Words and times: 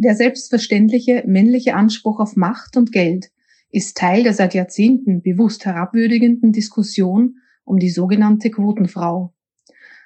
Der 0.00 0.14
selbstverständliche 0.14 1.24
männliche 1.26 1.74
Anspruch 1.74 2.20
auf 2.20 2.36
Macht 2.36 2.76
und 2.76 2.92
Geld 2.92 3.32
ist 3.72 3.96
Teil 3.96 4.22
der 4.22 4.32
seit 4.32 4.54
Jahrzehnten 4.54 5.22
bewusst 5.22 5.64
herabwürdigenden 5.64 6.52
Diskussion 6.52 7.38
um 7.64 7.80
die 7.80 7.90
sogenannte 7.90 8.52
Quotenfrau. 8.52 9.34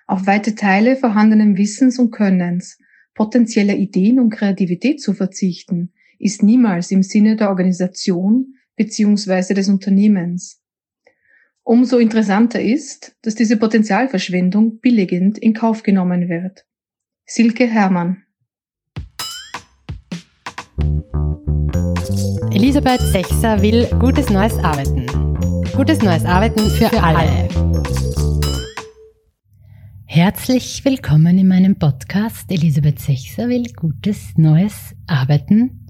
Auf 0.06 0.26
weite 0.26 0.54
Teile 0.54 0.96
vorhandenen 0.96 1.58
Wissens 1.58 1.98
und 1.98 2.10
Könnens, 2.10 2.78
potenzieller 3.12 3.74
Ideen 3.74 4.18
und 4.18 4.30
Kreativität 4.30 5.02
zu 5.02 5.12
verzichten, 5.12 5.92
ist 6.18 6.42
niemals 6.42 6.90
im 6.90 7.02
Sinne 7.02 7.36
der 7.36 7.50
Organisation 7.50 8.54
bzw. 8.76 9.52
des 9.52 9.68
Unternehmens. 9.68 10.62
Umso 11.64 11.98
interessanter 11.98 12.62
ist, 12.62 13.14
dass 13.20 13.34
diese 13.34 13.58
Potenzialverschwendung 13.58 14.78
billigend 14.80 15.36
in 15.36 15.52
Kauf 15.52 15.82
genommen 15.82 16.30
wird. 16.30 16.64
Silke 17.26 17.66
Hermann 17.66 18.22
Elisabeth 22.52 23.00
Sechser 23.00 23.60
will 23.62 23.86
gutes 23.98 24.30
neues 24.30 24.56
Arbeiten. 24.58 25.06
Gutes 25.74 26.02
neues 26.02 26.24
Arbeiten 26.24 26.60
für, 26.70 26.88
für 26.88 27.02
alle. 27.02 27.48
Herzlich 30.04 30.84
willkommen 30.84 31.38
in 31.38 31.48
meinem 31.48 31.78
Podcast. 31.78 32.50
Elisabeth 32.50 32.98
Sechser 32.98 33.48
will 33.48 33.64
gutes 33.74 34.36
neues 34.36 34.94
Arbeiten 35.06 35.86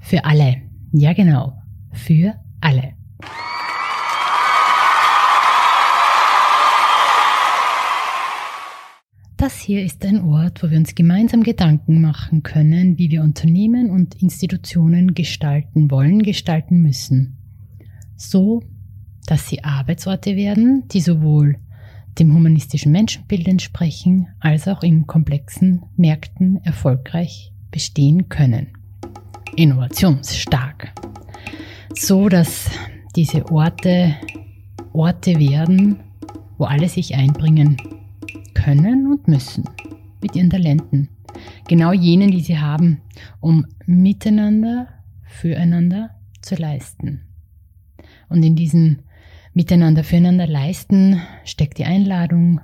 für 0.00 0.24
alle. 0.24 0.56
Ja 0.92 1.12
genau, 1.12 1.52
für 1.92 2.34
alle. 2.60 2.94
Das 9.40 9.58
hier 9.58 9.82
ist 9.82 10.04
ein 10.04 10.20
Ort, 10.20 10.62
wo 10.62 10.68
wir 10.68 10.76
uns 10.76 10.94
gemeinsam 10.94 11.42
Gedanken 11.42 12.02
machen 12.02 12.42
können, 12.42 12.98
wie 12.98 13.10
wir 13.10 13.22
Unternehmen 13.22 13.88
und 13.88 14.20
Institutionen 14.20 15.14
gestalten 15.14 15.90
wollen, 15.90 16.22
gestalten 16.22 16.82
müssen. 16.82 17.38
So, 18.16 18.62
dass 19.24 19.48
sie 19.48 19.64
Arbeitsorte 19.64 20.36
werden, 20.36 20.84
die 20.88 21.00
sowohl 21.00 21.56
dem 22.18 22.34
humanistischen 22.34 22.92
Menschenbild 22.92 23.48
entsprechen, 23.48 24.28
als 24.40 24.68
auch 24.68 24.82
in 24.82 25.06
komplexen 25.06 25.84
Märkten 25.96 26.62
erfolgreich 26.62 27.54
bestehen 27.70 28.28
können. 28.28 28.66
Innovationsstark. 29.56 30.92
So, 31.94 32.28
dass 32.28 32.68
diese 33.16 33.50
Orte 33.50 34.16
Orte 34.92 35.38
werden, 35.38 35.96
wo 36.58 36.64
alle 36.64 36.90
sich 36.90 37.14
einbringen 37.14 37.78
können 38.64 39.06
und 39.06 39.28
müssen 39.28 39.64
mit 40.20 40.36
ihren 40.36 40.50
Talenten. 40.50 41.08
Genau 41.68 41.92
jenen, 41.92 42.30
die 42.30 42.40
sie 42.40 42.58
haben, 42.58 43.00
um 43.40 43.66
miteinander, 43.86 44.88
füreinander 45.24 46.10
zu 46.42 46.56
leisten. 46.56 47.22
Und 48.28 48.42
in 48.42 48.56
diesem 48.56 49.00
Miteinander, 49.52 50.04
füreinander 50.04 50.46
leisten 50.46 51.20
steckt 51.44 51.78
die 51.78 51.84
Einladung, 51.84 52.60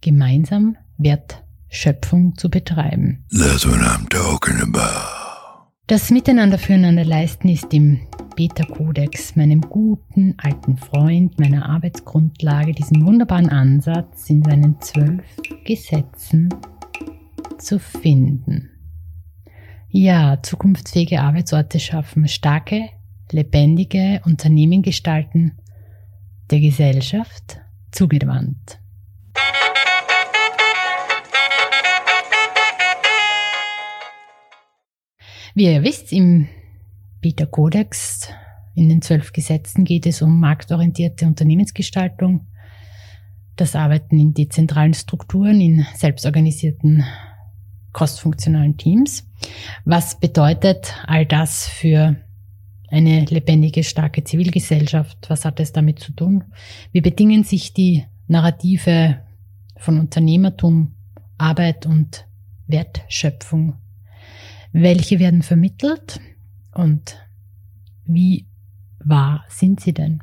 gemeinsam 0.00 0.76
Wertschöpfung 0.98 2.36
zu 2.36 2.48
betreiben. 2.48 3.24
That's 3.30 3.66
what 3.66 3.80
I'm 3.80 4.08
talking 4.08 4.60
about. 4.60 5.23
Das 5.86 6.10
Miteinander, 6.10 6.56
füreinander 6.56 7.04
leisten 7.04 7.50
ist 7.50 7.74
im 7.74 8.00
Beta-Kodex, 8.36 9.36
meinem 9.36 9.60
guten 9.60 10.32
alten 10.38 10.78
Freund, 10.78 11.38
meiner 11.38 11.68
Arbeitsgrundlage, 11.68 12.72
diesen 12.72 13.04
wunderbaren 13.04 13.50
Ansatz 13.50 14.30
in 14.30 14.42
seinen 14.42 14.80
zwölf 14.80 15.22
Gesetzen 15.66 16.48
zu 17.58 17.78
finden. 17.78 18.70
Ja, 19.90 20.42
zukunftsfähige 20.42 21.20
Arbeitsorte 21.20 21.78
schaffen, 21.78 22.28
starke, 22.28 22.88
lebendige 23.30 24.22
Unternehmen 24.24 24.80
gestalten, 24.80 25.52
der 26.50 26.60
Gesellschaft 26.60 27.60
zugewandt. 27.90 28.80
Wie 35.56 35.66
ihr 35.66 35.84
wisst, 35.84 36.12
im 36.12 36.48
Peter 37.20 37.46
Kodex. 37.46 38.28
In 38.74 38.88
den 38.88 39.02
zwölf 39.02 39.32
Gesetzen 39.32 39.84
geht 39.84 40.04
es 40.04 40.20
um 40.20 40.40
marktorientierte 40.40 41.26
Unternehmensgestaltung, 41.26 42.48
das 43.54 43.76
Arbeiten 43.76 44.18
in 44.18 44.34
dezentralen 44.34 44.94
Strukturen, 44.94 45.60
in 45.60 45.86
selbstorganisierten 45.94 47.04
crossfunktionalen 47.92 48.76
Teams. 48.78 49.30
Was 49.84 50.18
bedeutet 50.18 50.92
all 51.06 51.24
das 51.24 51.68
für 51.68 52.16
eine 52.88 53.24
lebendige, 53.26 53.84
starke 53.84 54.24
Zivilgesellschaft? 54.24 55.30
Was 55.30 55.44
hat 55.44 55.60
es 55.60 55.70
damit 55.70 56.00
zu 56.00 56.10
tun? 56.10 56.42
Wie 56.90 57.00
bedingen 57.00 57.44
sich 57.44 57.72
die 57.72 58.04
Narrative 58.26 59.20
von 59.76 60.00
Unternehmertum, 60.00 60.96
Arbeit 61.38 61.86
und 61.86 62.26
Wertschöpfung? 62.66 63.78
Welche 64.76 65.20
werden 65.20 65.42
vermittelt? 65.42 66.20
Und 66.74 67.16
wie 68.06 68.48
wahr 68.98 69.44
sind 69.48 69.78
sie 69.78 69.94
denn? 69.94 70.20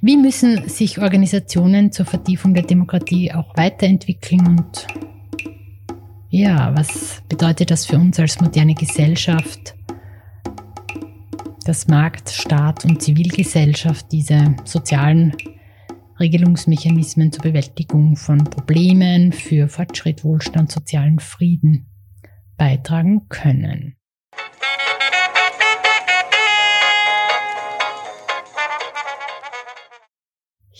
Wie 0.00 0.16
müssen 0.16 0.68
sich 0.68 0.98
Organisationen 0.98 1.92
zur 1.92 2.04
Vertiefung 2.04 2.54
der 2.54 2.64
Demokratie 2.64 3.32
auch 3.32 3.56
weiterentwickeln 3.56 4.46
und 4.48 4.86
ja, 6.28 6.74
was 6.76 7.22
bedeutet 7.28 7.70
das 7.70 7.86
für 7.86 7.96
uns 7.96 8.18
als 8.18 8.40
moderne 8.40 8.74
Gesellschaft, 8.74 9.76
dass 11.64 11.86
Markt, 11.86 12.30
Staat 12.30 12.84
und 12.84 13.00
Zivilgesellschaft 13.00 14.10
diese 14.10 14.56
sozialen 14.64 15.36
Regelungsmechanismen 16.18 17.30
zur 17.30 17.44
Bewältigung 17.44 18.16
von 18.16 18.42
Problemen 18.42 19.30
für 19.30 19.68
Fortschritt, 19.68 20.24
Wohlstand, 20.24 20.72
sozialen 20.72 21.20
Frieden 21.20 21.86
beitragen 22.58 23.28
können? 23.30 23.96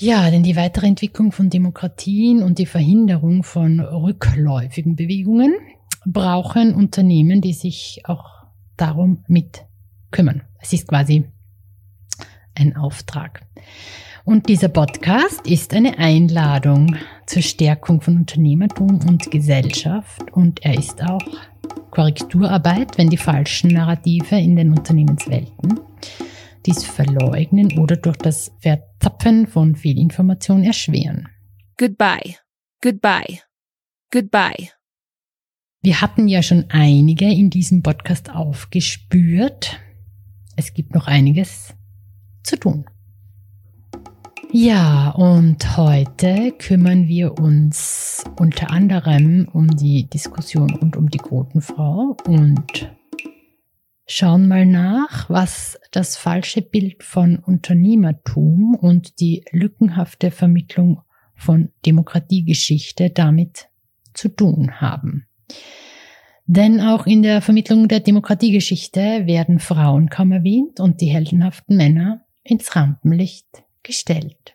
Ja, 0.00 0.30
denn 0.30 0.44
die 0.44 0.54
weitere 0.54 0.86
Entwicklung 0.86 1.32
von 1.32 1.50
Demokratien 1.50 2.42
und 2.44 2.58
die 2.60 2.66
Verhinderung 2.66 3.42
von 3.42 3.80
rückläufigen 3.80 4.94
Bewegungen 4.94 5.56
brauchen 6.04 6.72
Unternehmen, 6.74 7.40
die 7.40 7.52
sich 7.52 8.02
auch 8.04 8.44
darum 8.76 9.24
mit 9.26 9.64
kümmern. 10.12 10.42
Es 10.60 10.72
ist 10.72 10.86
quasi 10.86 11.24
ein 12.54 12.76
Auftrag. 12.76 13.44
Und 14.28 14.50
dieser 14.50 14.68
Podcast 14.68 15.46
ist 15.46 15.72
eine 15.72 15.96
Einladung 15.96 16.96
zur 17.24 17.40
Stärkung 17.40 18.02
von 18.02 18.18
Unternehmertum 18.18 19.00
und 19.08 19.30
Gesellschaft 19.30 20.20
und 20.32 20.62
er 20.62 20.76
ist 20.78 21.02
auch 21.02 21.22
Korrekturarbeit, 21.90 22.98
wenn 22.98 23.08
die 23.08 23.16
falschen 23.16 23.70
Narrative 23.70 24.38
in 24.38 24.56
den 24.56 24.72
Unternehmenswelten 24.72 25.80
dies 26.66 26.84
verleugnen 26.84 27.78
oder 27.78 27.96
durch 27.96 28.18
das 28.18 28.52
Verzapfen 28.60 29.46
von 29.46 29.74
Fehlinformationen 29.74 30.64
erschweren. 30.64 31.26
Goodbye. 31.78 32.36
Goodbye. 32.82 33.40
Goodbye. 34.10 34.68
Wir 35.80 36.02
hatten 36.02 36.28
ja 36.28 36.42
schon 36.42 36.66
einige 36.68 37.24
in 37.24 37.48
diesem 37.48 37.82
Podcast 37.82 38.28
aufgespürt. 38.28 39.80
Es 40.54 40.74
gibt 40.74 40.94
noch 40.94 41.06
einiges 41.06 41.74
zu 42.42 42.58
tun. 42.58 42.84
Ja, 44.50 45.10
und 45.10 45.76
heute 45.76 46.53
kümmern 46.53 47.06
wir 47.06 47.38
uns 47.38 48.25
unter 48.38 48.70
anderem 48.70 49.47
um 49.53 49.69
die 49.69 50.09
Diskussion 50.09 50.75
und 50.75 50.97
um 50.97 51.10
die 51.10 51.19
Quotenfrau 51.19 52.16
und 52.26 52.91
schauen 54.06 54.49
mal 54.49 54.64
nach, 54.64 55.28
was 55.28 55.78
das 55.90 56.17
falsche 56.17 56.62
Bild 56.62 57.02
von 57.05 57.40
Unternehmertum 57.40 58.75
und 58.75 59.20
die 59.20 59.44
lückenhafte 59.52 60.31
Vermittlung 60.31 61.02
von 61.34 61.69
Demokratiegeschichte 61.84 63.11
damit 63.11 63.69
zu 64.14 64.31
tun 64.31 64.81
haben. 64.81 65.26
Denn 66.46 66.81
auch 66.81 67.06
in 67.06 67.22
der 67.22 67.43
Vermittlung 67.43 67.87
der 67.87 68.00
Demokratiegeschichte 68.00 69.26
werden 69.26 69.58
Frauen 69.58 70.08
kaum 70.08 70.32
erwähnt 70.32 70.81
und 70.81 71.02
die 71.02 71.08
heldenhaften 71.08 71.76
Männer 71.76 72.22
ins 72.43 72.75
Rampenlicht 72.75 73.68
gestellt. 73.88 74.55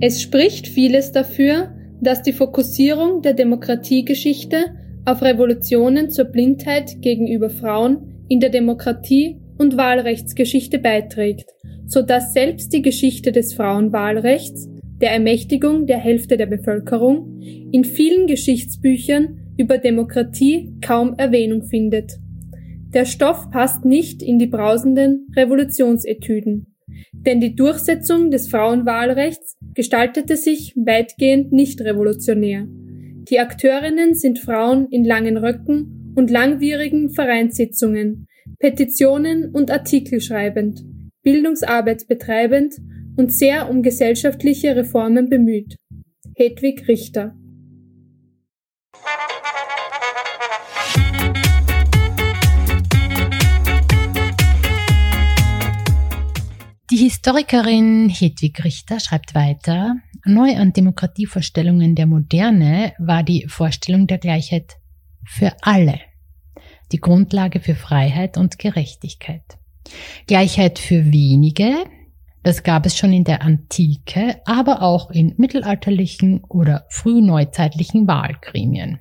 Es 0.00 0.20
spricht 0.20 0.66
vieles 0.66 1.12
dafür, 1.12 1.76
dass 2.00 2.22
die 2.22 2.32
Fokussierung 2.32 3.22
der 3.22 3.34
Demokratiegeschichte 3.34 4.74
auf 5.04 5.22
Revolutionen 5.22 6.10
zur 6.10 6.24
Blindheit 6.24 7.00
gegenüber 7.02 7.50
Frauen 7.50 8.24
in 8.28 8.40
der 8.40 8.50
Demokratie 8.50 9.40
und 9.58 9.76
Wahlrechtsgeschichte 9.76 10.78
beiträgt, 10.78 11.50
so 11.86 12.02
dass 12.02 12.32
selbst 12.32 12.72
die 12.72 12.82
Geschichte 12.82 13.30
des 13.30 13.52
Frauenwahlrechts, 13.52 14.68
der 15.00 15.12
Ermächtigung 15.12 15.86
der 15.86 15.98
Hälfte 15.98 16.36
der 16.36 16.46
Bevölkerung 16.46 17.40
in 17.40 17.84
vielen 17.84 18.26
Geschichtsbüchern 18.26 19.41
über 19.62 19.78
Demokratie 19.78 20.74
kaum 20.84 21.14
Erwähnung 21.16 21.62
findet. 21.62 22.18
Der 22.92 23.04
Stoff 23.04 23.48
passt 23.50 23.84
nicht 23.84 24.20
in 24.20 24.40
die 24.40 24.48
brausenden 24.48 25.28
Revolutionsetüden, 25.36 26.74
denn 27.12 27.40
die 27.40 27.54
Durchsetzung 27.54 28.32
des 28.32 28.48
Frauenwahlrechts 28.48 29.56
gestaltete 29.74 30.36
sich 30.36 30.74
weitgehend 30.76 31.52
nicht 31.52 31.80
revolutionär. 31.80 32.66
Die 32.68 33.38
Akteurinnen 33.38 34.14
sind 34.14 34.40
Frauen 34.40 34.88
in 34.90 35.04
langen 35.04 35.36
Röcken 35.36 36.12
und 36.16 36.28
langwierigen 36.28 37.10
Vereinssitzungen, 37.10 38.26
Petitionen 38.58 39.54
und 39.54 39.70
Artikel 39.70 40.20
schreibend, 40.20 40.82
Bildungsarbeit 41.22 42.08
betreibend 42.08 42.74
und 43.16 43.32
sehr 43.32 43.70
um 43.70 43.82
gesellschaftliche 43.82 44.74
Reformen 44.74 45.28
bemüht. 45.28 45.76
Hedwig 46.34 46.88
Richter 46.88 47.36
Die 56.92 56.98
Historikerin 56.98 58.10
Hedwig 58.10 58.62
Richter 58.64 59.00
schreibt 59.00 59.34
weiter, 59.34 59.96
neu 60.26 60.54
an 60.58 60.74
Demokratievorstellungen 60.74 61.94
der 61.94 62.04
Moderne 62.04 62.92
war 62.98 63.22
die 63.22 63.46
Vorstellung 63.48 64.06
der 64.06 64.18
Gleichheit 64.18 64.76
für 65.24 65.56
alle, 65.62 65.98
die 66.92 66.98
Grundlage 66.98 67.60
für 67.60 67.76
Freiheit 67.76 68.36
und 68.36 68.58
Gerechtigkeit. 68.58 69.56
Gleichheit 70.26 70.78
für 70.78 71.10
wenige, 71.10 71.76
das 72.42 72.62
gab 72.62 72.84
es 72.84 72.98
schon 72.98 73.14
in 73.14 73.24
der 73.24 73.40
Antike, 73.40 74.42
aber 74.44 74.82
auch 74.82 75.10
in 75.10 75.32
mittelalterlichen 75.38 76.44
oder 76.44 76.84
frühneuzeitlichen 76.90 78.06
Wahlgremien. 78.06 79.00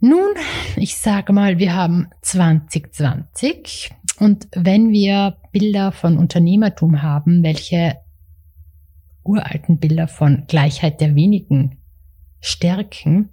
Nun, 0.00 0.34
ich 0.74 0.96
sage 0.96 1.32
mal, 1.32 1.60
wir 1.60 1.76
haben 1.76 2.08
2020 2.22 3.92
und 4.18 4.48
wenn 4.54 4.90
wir 4.90 5.38
Bilder 5.52 5.92
von 5.92 6.18
Unternehmertum 6.18 7.02
haben, 7.02 7.42
welche 7.42 7.98
uralten 9.24 9.78
Bilder 9.78 10.08
von 10.08 10.44
Gleichheit 10.46 11.00
der 11.00 11.14
wenigen 11.14 11.78
stärken, 12.40 13.30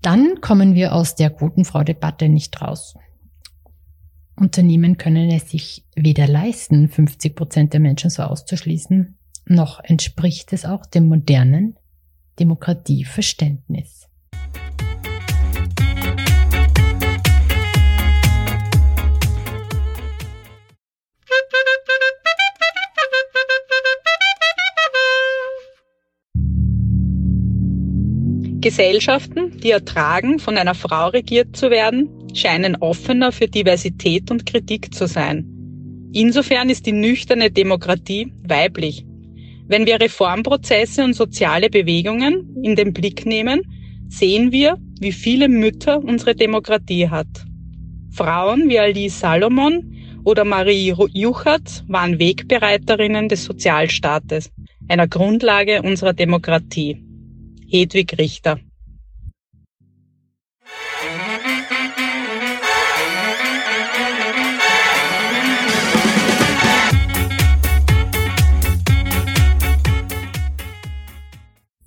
dann 0.00 0.40
kommen 0.40 0.74
wir 0.74 0.94
aus 0.94 1.14
der 1.14 1.30
guten 1.30 1.64
Frau-Debatte 1.64 2.28
nicht 2.28 2.60
raus. 2.60 2.96
Unternehmen 4.36 4.96
können 4.96 5.30
es 5.30 5.50
sich 5.50 5.84
weder 5.94 6.26
leisten, 6.26 6.88
50 6.88 7.36
Prozent 7.36 7.72
der 7.72 7.80
Menschen 7.80 8.10
so 8.10 8.22
auszuschließen, 8.22 9.16
noch 9.46 9.80
entspricht 9.84 10.52
es 10.52 10.64
auch 10.64 10.86
dem 10.86 11.06
modernen 11.06 11.76
Demokratieverständnis. 12.38 14.01
Gesellschaften, 28.62 29.58
die 29.58 29.72
ertragen, 29.72 30.38
von 30.38 30.56
einer 30.56 30.74
Frau 30.74 31.08
regiert 31.08 31.56
zu 31.56 31.70
werden, 31.70 32.08
scheinen 32.32 32.76
offener 32.76 33.32
für 33.32 33.48
Diversität 33.48 34.30
und 34.30 34.46
Kritik 34.46 34.94
zu 34.94 35.06
sein. 35.06 35.46
Insofern 36.14 36.70
ist 36.70 36.86
die 36.86 36.92
nüchterne 36.92 37.50
Demokratie 37.50 38.32
weiblich. 38.46 39.04
Wenn 39.66 39.84
wir 39.86 40.00
Reformprozesse 40.00 41.04
und 41.04 41.14
soziale 41.14 41.70
Bewegungen 41.70 42.56
in 42.62 42.76
den 42.76 42.92
Blick 42.92 43.26
nehmen, 43.26 43.62
sehen 44.08 44.52
wir, 44.52 44.78
wie 45.00 45.12
viele 45.12 45.48
Mütter 45.48 46.02
unsere 46.02 46.34
Demokratie 46.34 47.08
hat. 47.08 47.26
Frauen 48.10 48.68
wie 48.68 48.78
Alice 48.78 49.20
Salomon 49.20 49.92
oder 50.24 50.44
Marie 50.44 50.94
Juchert 51.12 51.84
waren 51.88 52.18
Wegbereiterinnen 52.18 53.28
des 53.28 53.44
Sozialstaates, 53.44 54.50
einer 54.88 55.08
Grundlage 55.08 55.82
unserer 55.82 56.12
Demokratie. 56.12 57.02
Hedwig 57.72 58.18
Richter. 58.18 58.58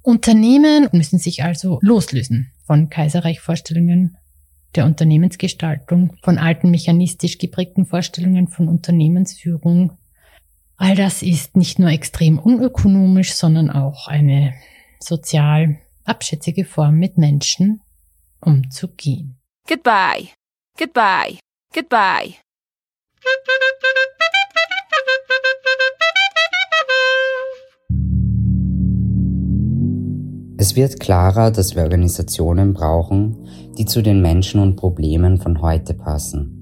Unternehmen 0.02 0.90
müssen 0.92 1.20
sich 1.20 1.44
also 1.44 1.78
loslösen 1.84 2.52
von 2.64 2.90
Kaiserreichvorstellungen 2.90 4.18
der 4.74 4.86
Unternehmensgestaltung, 4.86 6.18
von 6.24 6.40
alten 6.40 6.72
mechanistisch 6.72 7.38
geprägten 7.38 7.86
Vorstellungen 7.86 8.48
von 8.48 8.68
Unternehmensführung. 8.70 9.92
All 10.78 10.96
das 10.96 11.22
ist 11.22 11.56
nicht 11.56 11.78
nur 11.78 11.90
extrem 11.90 12.40
unökonomisch, 12.40 13.36
sondern 13.36 13.70
auch 13.70 14.08
eine 14.08 14.56
sozial 15.06 15.78
abschätzige 16.04 16.66
Form 16.66 16.96
mit 16.96 17.18
Menschen 17.18 17.82
umzugehen. 18.42 19.38
Goodbye. 19.68 20.30
Goodbye. 20.78 21.40
Goodbye. 21.74 22.36
Es 30.58 30.76
wird 30.76 31.00
klarer, 31.00 31.52
dass 31.52 31.76
wir 31.76 31.84
Organisationen 31.84 32.74
brauchen, 32.74 33.48
die 33.78 33.86
zu 33.86 34.02
den 34.02 34.22
Menschen 34.22 34.62
und 34.62 34.78
Problemen 34.78 35.40
von 35.40 35.62
heute 35.62 35.94
passen. 35.94 36.55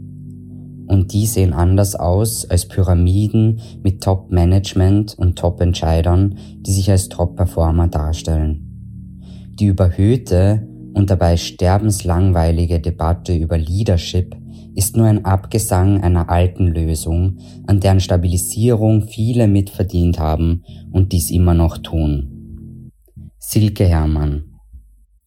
Und 0.93 1.11
die 1.11 1.25
sehen 1.25 1.53
anders 1.53 1.95
aus 1.95 2.47
als 2.47 2.67
Pyramiden 2.67 3.61
mit 3.81 4.03
Top-Management 4.03 5.15
und 5.17 5.39
Top-Entscheidern, 5.39 6.37
die 6.59 6.71
sich 6.71 6.91
als 6.91 7.09
Top-Performer 7.09 7.87
darstellen. 7.87 9.49
Die 9.55 9.65
überhöhte 9.65 10.67
und 10.93 11.09
dabei 11.09 11.35
sterbenslangweilige 11.37 12.79
Debatte 12.79 13.35
über 13.35 13.57
Leadership 13.57 14.35
ist 14.75 14.95
nur 14.95 15.07
ein 15.07 15.25
Abgesang 15.25 16.03
einer 16.03 16.29
alten 16.29 16.67
Lösung, 16.67 17.39
an 17.65 17.79
deren 17.79 17.99
Stabilisierung 17.99 19.07
viele 19.07 19.47
mitverdient 19.47 20.19
haben 20.19 20.61
und 20.91 21.11
dies 21.11 21.31
immer 21.31 21.55
noch 21.55 21.79
tun. 21.79 22.91
Silke 23.39 23.85
Hermann. 23.87 24.43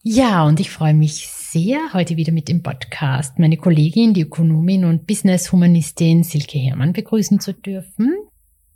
Ja, 0.04 0.46
und 0.46 0.60
ich 0.60 0.70
freue 0.70 0.94
mich 0.94 1.26
sehr, 1.52 1.92
heute 1.92 2.16
wieder 2.16 2.32
mit 2.32 2.48
dem 2.48 2.62
Podcast 2.62 3.38
meine 3.38 3.56
Kollegin, 3.56 4.14
die 4.14 4.22
Ökonomin 4.22 4.84
und 4.84 5.06
Business-Humanistin 5.06 6.24
Silke 6.24 6.58
Hermann 6.58 6.92
begrüßen 6.92 7.40
zu 7.40 7.52
dürfen. 7.52 8.14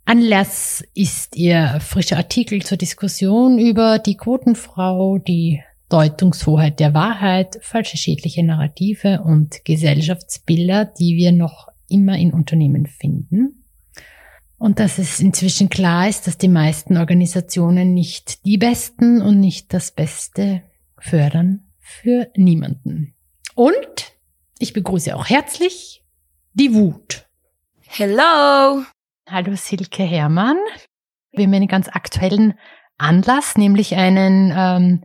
Anlass 0.05 0.83
ist 0.93 1.35
ihr 1.35 1.79
frischer 1.81 2.17
Artikel 2.17 2.61
zur 2.61 2.77
Diskussion 2.77 3.59
über 3.59 3.99
die 3.99 4.15
Quotenfrau, 4.15 5.17
die 5.17 5.61
Deutungshoheit 5.89 6.79
der 6.79 6.93
Wahrheit, 6.93 7.59
falsche 7.61 7.97
schädliche 7.97 8.43
Narrative 8.43 9.21
und 9.21 9.65
Gesellschaftsbilder, 9.65 10.85
die 10.85 11.17
wir 11.17 11.33
noch 11.33 11.67
immer 11.89 12.17
in 12.17 12.31
Unternehmen 12.31 12.87
finden. 12.87 13.63
Und 14.57 14.79
dass 14.79 14.97
es 14.97 15.19
inzwischen 15.19 15.69
klar 15.69 16.07
ist, 16.07 16.25
dass 16.27 16.37
die 16.37 16.47
meisten 16.47 16.95
Organisationen 16.97 17.93
nicht 17.93 18.45
die 18.45 18.57
Besten 18.57 19.21
und 19.21 19.39
nicht 19.39 19.73
das 19.73 19.91
Beste 19.91 20.61
fördern 20.97 21.63
für 21.91 22.31
niemanden. 22.35 23.13
Und 23.55 24.13
ich 24.59 24.73
begrüße 24.73 25.15
auch 25.15 25.29
herzlich 25.29 26.03
die 26.53 26.73
Wut. 26.73 27.27
Hello. 27.85 28.83
Hallo 29.27 29.55
Silke 29.55 30.03
Hermann. 30.03 30.57
Wir 31.31 31.45
haben 31.45 31.53
einen 31.53 31.67
ganz 31.67 31.87
aktuellen 31.87 32.57
Anlass, 32.97 33.57
nämlich 33.57 33.95
einen 33.95 34.53
ähm, 34.55 35.03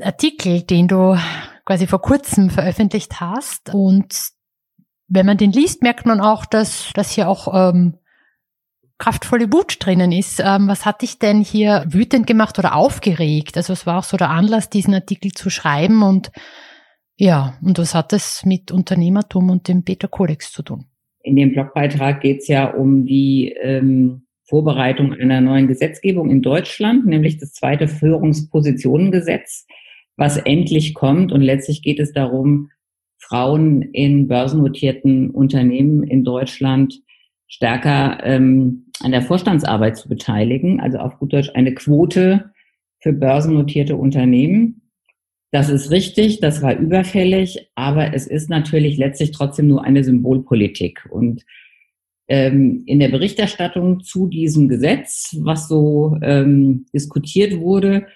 Artikel, 0.00 0.62
den 0.62 0.88
du 0.88 1.18
quasi 1.64 1.86
vor 1.86 2.02
kurzem 2.02 2.50
veröffentlicht 2.50 3.20
hast. 3.20 3.74
Und 3.74 4.30
wenn 5.08 5.26
man 5.26 5.36
den 5.36 5.52
liest, 5.52 5.82
merkt 5.82 6.06
man 6.06 6.20
auch, 6.20 6.44
dass, 6.46 6.90
dass 6.94 7.10
hier 7.10 7.28
auch 7.28 7.52
ähm, 7.52 7.98
kraftvolle 9.02 9.52
Wut 9.52 9.78
drinnen 9.80 10.12
ist. 10.12 10.38
Ähm, 10.38 10.68
was 10.68 10.86
hat 10.86 11.02
dich 11.02 11.18
denn 11.18 11.40
hier 11.40 11.84
wütend 11.88 12.28
gemacht 12.28 12.58
oder 12.60 12.76
aufgeregt? 12.76 13.56
Also 13.56 13.72
es 13.72 13.84
war 13.84 13.98
auch 13.98 14.04
so 14.04 14.16
der 14.16 14.30
Anlass, 14.30 14.70
diesen 14.70 14.94
Artikel 14.94 15.32
zu 15.32 15.50
schreiben 15.50 16.02
und 16.02 16.30
ja, 17.16 17.54
und 17.62 17.78
was 17.78 17.96
hat 17.96 18.12
es 18.12 18.44
mit 18.44 18.70
Unternehmertum 18.70 19.50
und 19.50 19.66
dem 19.66 19.82
Beta-Kodex 19.82 20.52
zu 20.52 20.62
tun? 20.62 20.86
In 21.24 21.34
dem 21.34 21.52
Blogbeitrag 21.52 22.20
geht 22.20 22.42
es 22.42 22.48
ja 22.48 22.70
um 22.70 23.04
die 23.04 23.54
ähm, 23.60 24.22
Vorbereitung 24.44 25.12
einer 25.12 25.40
neuen 25.40 25.66
Gesetzgebung 25.66 26.30
in 26.30 26.40
Deutschland, 26.40 27.04
nämlich 27.04 27.38
das 27.38 27.52
zweite 27.52 27.88
Führungspositionengesetz, 27.88 29.66
was 30.16 30.36
endlich 30.36 30.94
kommt. 30.94 31.32
Und 31.32 31.42
letztlich 31.42 31.82
geht 31.82 31.98
es 31.98 32.12
darum, 32.12 32.70
Frauen 33.18 33.82
in 33.82 34.28
börsennotierten 34.28 35.30
Unternehmen 35.30 36.04
in 36.04 36.22
Deutschland 36.22 37.02
stärker 37.52 38.18
ähm, 38.24 38.86
an 39.00 39.12
der 39.12 39.20
Vorstandsarbeit 39.20 39.98
zu 39.98 40.08
beteiligen, 40.08 40.80
also 40.80 40.96
auf 40.96 41.18
gut 41.18 41.34
Deutsch 41.34 41.50
eine 41.52 41.74
Quote 41.74 42.50
für 43.00 43.12
börsennotierte 43.12 43.94
Unternehmen. 43.94 44.88
Das 45.50 45.68
ist 45.68 45.90
richtig, 45.90 46.40
das 46.40 46.62
war 46.62 46.78
überfällig, 46.78 47.68
aber 47.74 48.14
es 48.14 48.26
ist 48.26 48.48
natürlich 48.48 48.96
letztlich 48.96 49.32
trotzdem 49.32 49.68
nur 49.68 49.84
eine 49.84 50.02
Symbolpolitik. 50.02 51.06
Und 51.10 51.44
ähm, 52.26 52.84
in 52.86 53.00
der 53.00 53.10
Berichterstattung 53.10 54.00
zu 54.00 54.28
diesem 54.28 54.70
Gesetz, 54.70 55.36
was 55.42 55.68
so 55.68 56.16
ähm, 56.22 56.86
diskutiert 56.94 57.60
wurde, 57.60 58.06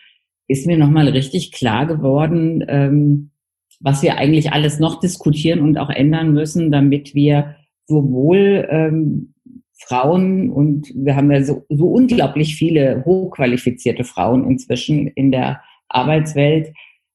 ist 0.49 0.67
mir 0.67 0.79
nochmal 0.79 1.09
richtig 1.09 1.53
klar 1.53 1.85
geworden, 1.85 2.65
ähm, 2.69 3.33
was 3.81 4.03
wir 4.03 4.17
eigentlich 4.17 4.53
alles 4.53 4.79
noch 4.79 4.99
diskutieren 4.99 5.61
und 5.61 5.77
auch 5.77 5.91
ändern 5.91 6.33
müssen, 6.33 6.73
damit 6.73 7.15
wir 7.15 7.57
sowohl 7.87 8.67
ähm, 8.71 9.35
Frauen 9.79 10.51
und 10.51 10.91
wir 10.95 11.17
haben 11.17 11.31
ja 11.31 11.43
so, 11.43 11.65
so 11.69 11.89
unglaublich 11.89 12.57
viele 12.57 13.05
hochqualifizierte 13.05 14.05
Frauen 14.05 14.49
inzwischen 14.49 15.07
in 15.09 15.31
der 15.31 15.61
Arbeitswelt 15.89 16.73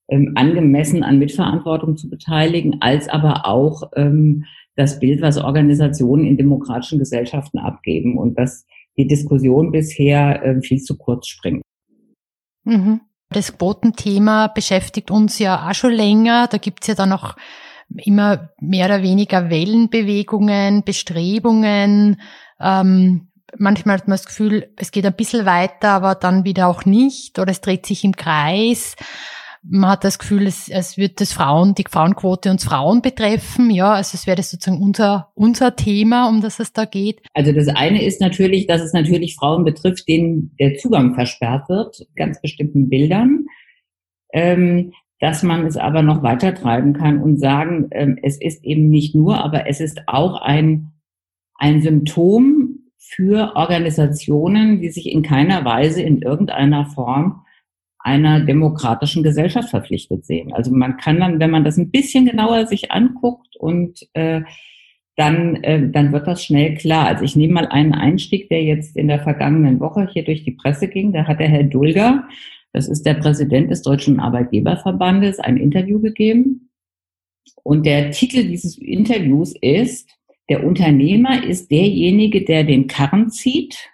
ähm, 0.09 0.33
angemessen 0.35 1.03
an 1.03 1.19
Mitverantwortung 1.19 1.97
zu 1.97 2.09
beteiligen, 2.09 2.77
als 2.81 3.09
aber 3.09 3.45
auch 3.45 3.91
ähm, 3.95 4.45
das 4.75 4.99
Bild, 4.99 5.21
was 5.21 5.37
Organisationen 5.37 6.25
in 6.25 6.37
demokratischen 6.37 6.99
Gesellschaften 6.99 7.59
abgeben 7.59 8.17
und 8.17 8.37
dass 8.37 8.65
die 8.97 9.07
Diskussion 9.07 9.71
bisher 9.71 10.43
äh, 10.43 10.61
viel 10.61 10.81
zu 10.81 10.97
kurz 10.97 11.27
springt. 11.27 11.61
Mhm. 12.63 13.01
Das 13.29 13.57
Quotenthema 13.57 14.47
beschäftigt 14.47 15.09
uns 15.09 15.39
ja 15.39 15.69
auch 15.69 15.73
schon 15.73 15.93
länger. 15.93 16.47
Da 16.47 16.57
gibt's 16.57 16.87
ja 16.87 16.95
dann 16.95 17.09
noch 17.09 17.35
immer 17.97 18.49
mehr 18.59 18.85
oder 18.85 19.01
weniger 19.03 19.49
Wellenbewegungen, 19.49 20.83
Bestrebungen. 20.83 22.21
Ähm, 22.59 23.31
manchmal 23.57 23.97
hat 23.97 24.07
man 24.07 24.15
das 24.15 24.25
Gefühl, 24.25 24.71
es 24.77 24.91
geht 24.91 25.05
ein 25.05 25.15
bisschen 25.15 25.45
weiter, 25.45 25.89
aber 25.89 26.15
dann 26.15 26.45
wieder 26.45 26.67
auch 26.67 26.85
nicht 26.85 27.39
oder 27.39 27.51
es 27.51 27.61
dreht 27.61 27.85
sich 27.85 28.03
im 28.03 28.15
Kreis. 28.15 28.95
Man 29.63 29.91
hat 29.91 30.03
das 30.03 30.17
Gefühl, 30.17 30.47
es, 30.47 30.69
es 30.69 30.97
wird 30.97 31.21
das 31.21 31.33
Frauen, 31.33 31.75
die 31.75 31.85
Frauenquote 31.87 32.49
uns 32.49 32.63
Frauen 32.63 33.03
betreffen. 33.03 33.69
Ja, 33.69 33.93
also 33.93 34.15
es 34.15 34.25
wäre 34.25 34.37
das 34.37 34.49
sozusagen 34.49 34.81
unser, 34.81 35.31
unser 35.35 35.75
Thema, 35.75 36.27
um 36.29 36.41
das 36.41 36.59
es 36.59 36.73
da 36.73 36.85
geht. 36.85 37.21
Also 37.33 37.51
das 37.51 37.67
eine 37.67 38.03
ist 38.03 38.21
natürlich, 38.21 38.65
dass 38.65 38.81
es 38.81 38.93
natürlich 38.93 39.35
Frauen 39.35 39.63
betrifft, 39.63 40.07
denen 40.07 40.55
der 40.59 40.77
Zugang 40.77 41.13
versperrt 41.13 41.69
wird, 41.69 42.07
ganz 42.15 42.41
bestimmten 42.41 42.89
Bildern. 42.89 43.45
Ähm, 44.33 44.93
dass 45.21 45.43
man 45.43 45.67
es 45.67 45.77
aber 45.77 46.01
noch 46.01 46.23
weiter 46.23 46.53
treiben 46.55 46.93
kann 46.93 47.21
und 47.21 47.39
sagen, 47.39 47.87
ähm, 47.91 48.17
es 48.21 48.41
ist 48.41 48.65
eben 48.65 48.89
nicht 48.89 49.15
nur, 49.15 49.41
aber 49.41 49.67
es 49.67 49.79
ist 49.79 50.01
auch 50.07 50.41
ein, 50.41 50.91
ein 51.55 51.81
Symptom 51.81 52.79
für 52.97 53.55
Organisationen, 53.55 54.81
die 54.81 54.89
sich 54.89 55.11
in 55.11 55.21
keiner 55.21 55.63
Weise 55.63 56.01
in 56.01 56.23
irgendeiner 56.23 56.87
Form 56.87 57.45
einer 57.99 58.39
demokratischen 58.39 59.21
Gesellschaft 59.21 59.69
verpflichtet 59.69 60.25
sehen. 60.25 60.53
Also 60.53 60.71
man 60.71 60.97
kann 60.97 61.19
dann, 61.19 61.39
wenn 61.39 61.51
man 61.51 61.63
das 61.63 61.77
ein 61.77 61.91
bisschen 61.91 62.25
genauer 62.25 62.65
sich 62.65 62.91
anguckt 62.91 63.55
und 63.57 63.99
äh, 64.13 64.41
dann, 65.17 65.55
äh, 65.57 65.87
dann 65.91 66.11
wird 66.11 66.25
das 66.25 66.43
schnell 66.43 66.73
klar. 66.75 67.05
Also 67.05 67.25
ich 67.25 67.35
nehme 67.35 67.53
mal 67.53 67.67
einen 67.67 67.93
Einstieg, 67.93 68.49
der 68.49 68.63
jetzt 68.63 68.97
in 68.97 69.07
der 69.07 69.19
vergangenen 69.19 69.79
Woche 69.79 70.07
hier 70.11 70.23
durch 70.23 70.43
die 70.43 70.51
Presse 70.51 70.87
ging. 70.87 71.13
Da 71.13 71.27
hat 71.27 71.39
der 71.39 71.49
Herr 71.49 71.63
Dulger, 71.63 72.27
das 72.73 72.87
ist 72.87 73.05
der 73.05 73.15
Präsident 73.15 73.69
des 73.69 73.81
Deutschen 73.81 74.19
Arbeitgeberverbandes, 74.19 75.39
ein 75.39 75.57
Interview 75.57 75.99
gegeben. 75.99 76.69
Und 77.63 77.85
der 77.85 78.11
Titel 78.11 78.47
dieses 78.47 78.77
Interviews 78.77 79.53
ist, 79.61 80.09
der 80.49 80.65
Unternehmer 80.65 81.43
ist 81.43 81.71
derjenige, 81.71 82.43
der 82.43 82.63
den 82.63 82.87
Karren 82.87 83.29
zieht. 83.29 83.89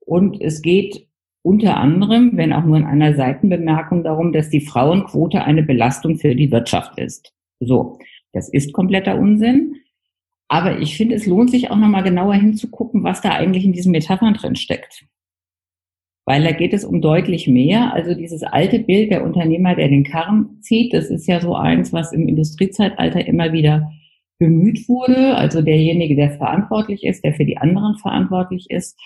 Und 0.00 0.40
es 0.40 0.62
geht 0.62 1.06
unter 1.42 1.76
anderem, 1.76 2.32
wenn 2.34 2.52
auch 2.52 2.64
nur 2.64 2.76
in 2.76 2.84
einer 2.84 3.14
Seitenbemerkung, 3.14 4.04
darum, 4.04 4.32
dass 4.32 4.50
die 4.50 4.60
Frauenquote 4.60 5.44
eine 5.44 5.62
Belastung 5.62 6.18
für 6.18 6.34
die 6.34 6.50
Wirtschaft 6.50 6.98
ist. 6.98 7.32
So, 7.60 7.98
das 8.32 8.48
ist 8.48 8.72
kompletter 8.72 9.18
Unsinn. 9.18 9.76
Aber 10.48 10.80
ich 10.80 10.96
finde, 10.96 11.14
es 11.14 11.26
lohnt 11.26 11.50
sich 11.50 11.70
auch 11.70 11.76
nochmal 11.76 12.02
genauer 12.02 12.34
hinzugucken, 12.34 13.04
was 13.04 13.20
da 13.20 13.32
eigentlich 13.32 13.64
in 13.64 13.72
diesen 13.72 13.92
Metaphern 13.92 14.34
drin 14.34 14.56
steckt. 14.56 15.04
Weil 16.28 16.44
da 16.44 16.52
geht 16.52 16.74
es 16.74 16.84
um 16.84 17.00
deutlich 17.00 17.48
mehr. 17.48 17.94
Also 17.94 18.14
dieses 18.14 18.42
alte 18.42 18.80
Bild 18.80 19.10
der 19.10 19.24
Unternehmer, 19.24 19.74
der 19.74 19.88
den 19.88 20.04
Karren 20.04 20.60
zieht, 20.60 20.92
das 20.92 21.08
ist 21.08 21.26
ja 21.26 21.40
so 21.40 21.54
eins, 21.54 21.90
was 21.92 22.12
im 22.12 22.28
Industriezeitalter 22.28 23.26
immer 23.26 23.52
wieder 23.52 23.90
bemüht 24.38 24.86
wurde. 24.88 25.36
Also 25.36 25.62
derjenige, 25.62 26.16
der 26.16 26.32
verantwortlich 26.32 27.04
ist, 27.04 27.24
der 27.24 27.32
für 27.32 27.46
die 27.46 27.56
anderen 27.56 27.96
verantwortlich 27.96 28.66
ist 28.68 28.98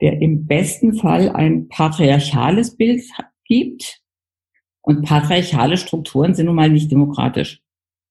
der 0.00 0.20
im 0.20 0.46
besten 0.46 0.94
Fall 0.94 1.30
ein 1.30 1.68
patriarchales 1.68 2.76
Bild 2.76 3.02
gibt. 3.44 4.00
Und 4.80 5.04
patriarchale 5.04 5.76
Strukturen 5.76 6.34
sind 6.34 6.46
nun 6.46 6.54
mal 6.54 6.70
nicht 6.70 6.90
demokratisch. 6.90 7.60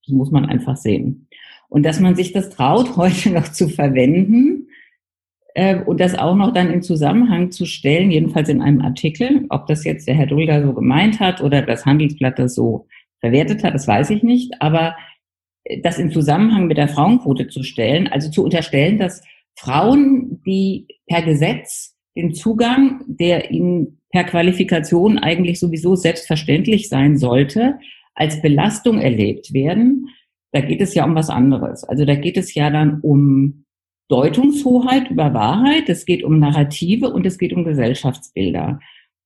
Das 0.06 0.14
muss 0.14 0.32
man 0.32 0.46
einfach 0.46 0.78
sehen. 0.78 1.28
Und 1.70 1.84
dass 1.84 2.00
man 2.00 2.16
sich 2.16 2.34
das 2.34 2.50
traut, 2.50 2.96
heute 2.98 3.30
noch 3.30 3.48
zu 3.52 3.70
verwenden 3.70 4.57
äh, 5.58 5.82
und 5.84 6.00
das 6.00 6.16
auch 6.16 6.36
noch 6.36 6.54
dann 6.54 6.70
in 6.70 6.84
Zusammenhang 6.84 7.50
zu 7.50 7.66
stellen, 7.66 8.12
jedenfalls 8.12 8.48
in 8.48 8.62
einem 8.62 8.80
Artikel, 8.82 9.48
ob 9.50 9.66
das 9.66 9.84
jetzt 9.86 10.08
der 10.08 10.14
Herr 10.14 10.28
Dulger 10.28 10.64
so 10.64 10.72
gemeint 10.72 11.20
hat 11.20 11.42
oder 11.42 11.64
das 11.64 11.84
Handelsblatt 11.84 12.38
das 12.38 12.54
so 12.54 12.86
verwertet 13.22 13.64
hat, 13.64 13.74
das 13.74 13.88
weiß 13.88 14.12
ich 14.12 14.22
nicht. 14.22 14.54
Aber 14.62 14.96
äh, 15.64 15.82
das 15.82 15.98
in 15.98 16.12
Zusammenhang 16.12 16.68
mit 16.68 16.78
der 16.78 16.88
Frauenquote 16.88 17.48
zu 17.48 17.64
stellen, 17.64 18.08
also 18.08 18.30
zu 18.30 18.44
unterstellen, 18.44 19.00
dass 19.00 19.24
Frauen, 19.58 20.44
die 20.46 20.86
per 21.08 21.24
Gesetz 21.24 21.98
den 22.16 22.36
Zugang, 22.36 23.04
der 23.08 23.50
ihnen 23.50 24.00
per 24.12 24.26
Qualifikation 24.26 25.18
eigentlich 25.18 25.60
sowieso 25.60 25.96
selbstverständlich 25.96 26.88
sein 26.88 27.18
sollte, 27.18 27.80
als 28.14 28.44
Belastung 28.44 29.02
erlebt 29.02 29.54
werden, 29.54 30.10
da 30.52 30.62
geht 30.62 30.82
es 30.82 30.94
ja 30.94 31.04
um 31.04 31.16
was 31.16 31.32
anderes. 31.32 31.84
Also 31.84 32.06
da 32.06 32.14
geht 32.14 32.38
es 32.38 32.54
ja 32.54 32.70
dann 32.70 33.00
um 33.02 33.66
Deutungshoheit 34.08 35.10
über 35.12 35.34
Wahrheit, 35.34 35.90
es 35.90 36.06
geht 36.06 36.24
um 36.24 36.40
Narrative 36.40 37.10
und 37.10 37.26
es 37.26 37.38
geht 37.38 37.54
um 37.54 37.64
Gesellschaftsbilder. 37.64 38.80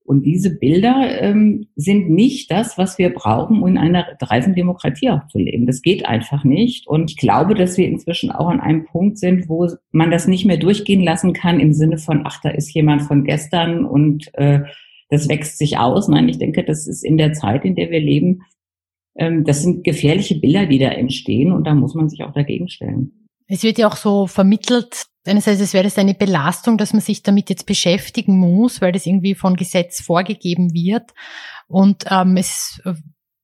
Und 0.04 0.26
diese 0.26 0.58
Bilder 0.58 1.22
ähm, 1.22 1.68
sind 1.76 2.10
nicht 2.10 2.50
das, 2.50 2.78
was 2.78 2.98
wir 2.98 3.14
brauchen, 3.14 3.62
um 3.62 3.68
in 3.70 3.78
einer 3.78 4.06
reifen 4.20 4.56
Demokratie 4.56 5.10
auch 5.12 5.28
zu 5.28 5.38
leben. 5.38 5.68
Das 5.68 5.84
geht 5.84 6.06
einfach 6.06 6.44
nicht. 6.44 6.88
Und 6.88 7.12
ich 7.12 7.18
glaube, 7.18 7.54
dass 7.54 7.78
wir 7.78 7.88
inzwischen 7.88 8.32
auch 8.32 8.50
an 8.50 8.60
einem 8.60 8.86
Punkt 8.86 9.20
sind, 9.20 9.48
wo 9.48 9.70
man 9.92 10.10
das 10.10 10.28
nicht 10.28 10.46
mehr 10.46 10.58
durchgehen 10.58 11.04
lassen 11.04 11.34
kann 11.34 11.60
im 11.60 11.74
Sinne 11.74 11.98
von, 11.98 12.24
ach, 12.26 12.42
da 12.42 12.50
ist 12.50 12.74
jemand 12.74 13.04
von 13.04 13.24
gestern 13.24 13.86
und 13.86 14.34
äh, 14.34 14.62
das 15.10 15.30
wächst 15.30 15.60
sich 15.60 15.78
aus. 15.78 16.08
Nein, 16.08 16.28
ich 16.28 16.40
denke, 16.40 16.64
das 16.64 16.88
ist 16.88 17.04
in 17.04 17.18
der 17.18 17.34
Zeit, 17.34 17.64
in 17.64 17.76
der 17.76 17.92
wir 17.92 18.00
leben, 18.00 18.42
ähm, 19.16 19.44
das 19.44 19.62
sind 19.62 19.84
gefährliche 19.84 20.40
Bilder, 20.40 20.66
die 20.66 20.80
da 20.80 20.90
entstehen 20.90 21.52
und 21.52 21.66
da 21.66 21.76
muss 21.76 21.94
man 21.94 22.10
sich 22.10 22.24
auch 22.24 22.34
dagegen 22.34 22.70
stellen. 22.70 23.21
Es 23.54 23.64
wird 23.64 23.78
ja 23.78 23.90
auch 23.90 23.98
so 23.98 24.28
vermittelt, 24.28 25.08
einerseits, 25.26 25.60
es 25.60 25.74
wäre 25.74 25.84
das 25.84 25.98
eine 25.98 26.14
Belastung, 26.14 26.78
dass 26.78 26.94
man 26.94 27.02
sich 27.02 27.22
damit 27.22 27.50
jetzt 27.50 27.66
beschäftigen 27.66 28.38
muss, 28.38 28.80
weil 28.80 28.94
das 28.94 29.06
irgendwie 29.06 29.36
von 29.36 29.58
Gesetz 29.58 30.02
vorgegeben 30.02 30.74
wird. 30.74 31.12
Und 31.68 32.06
ähm, 32.10 32.38
es 32.38 32.82
äh, 32.86 32.94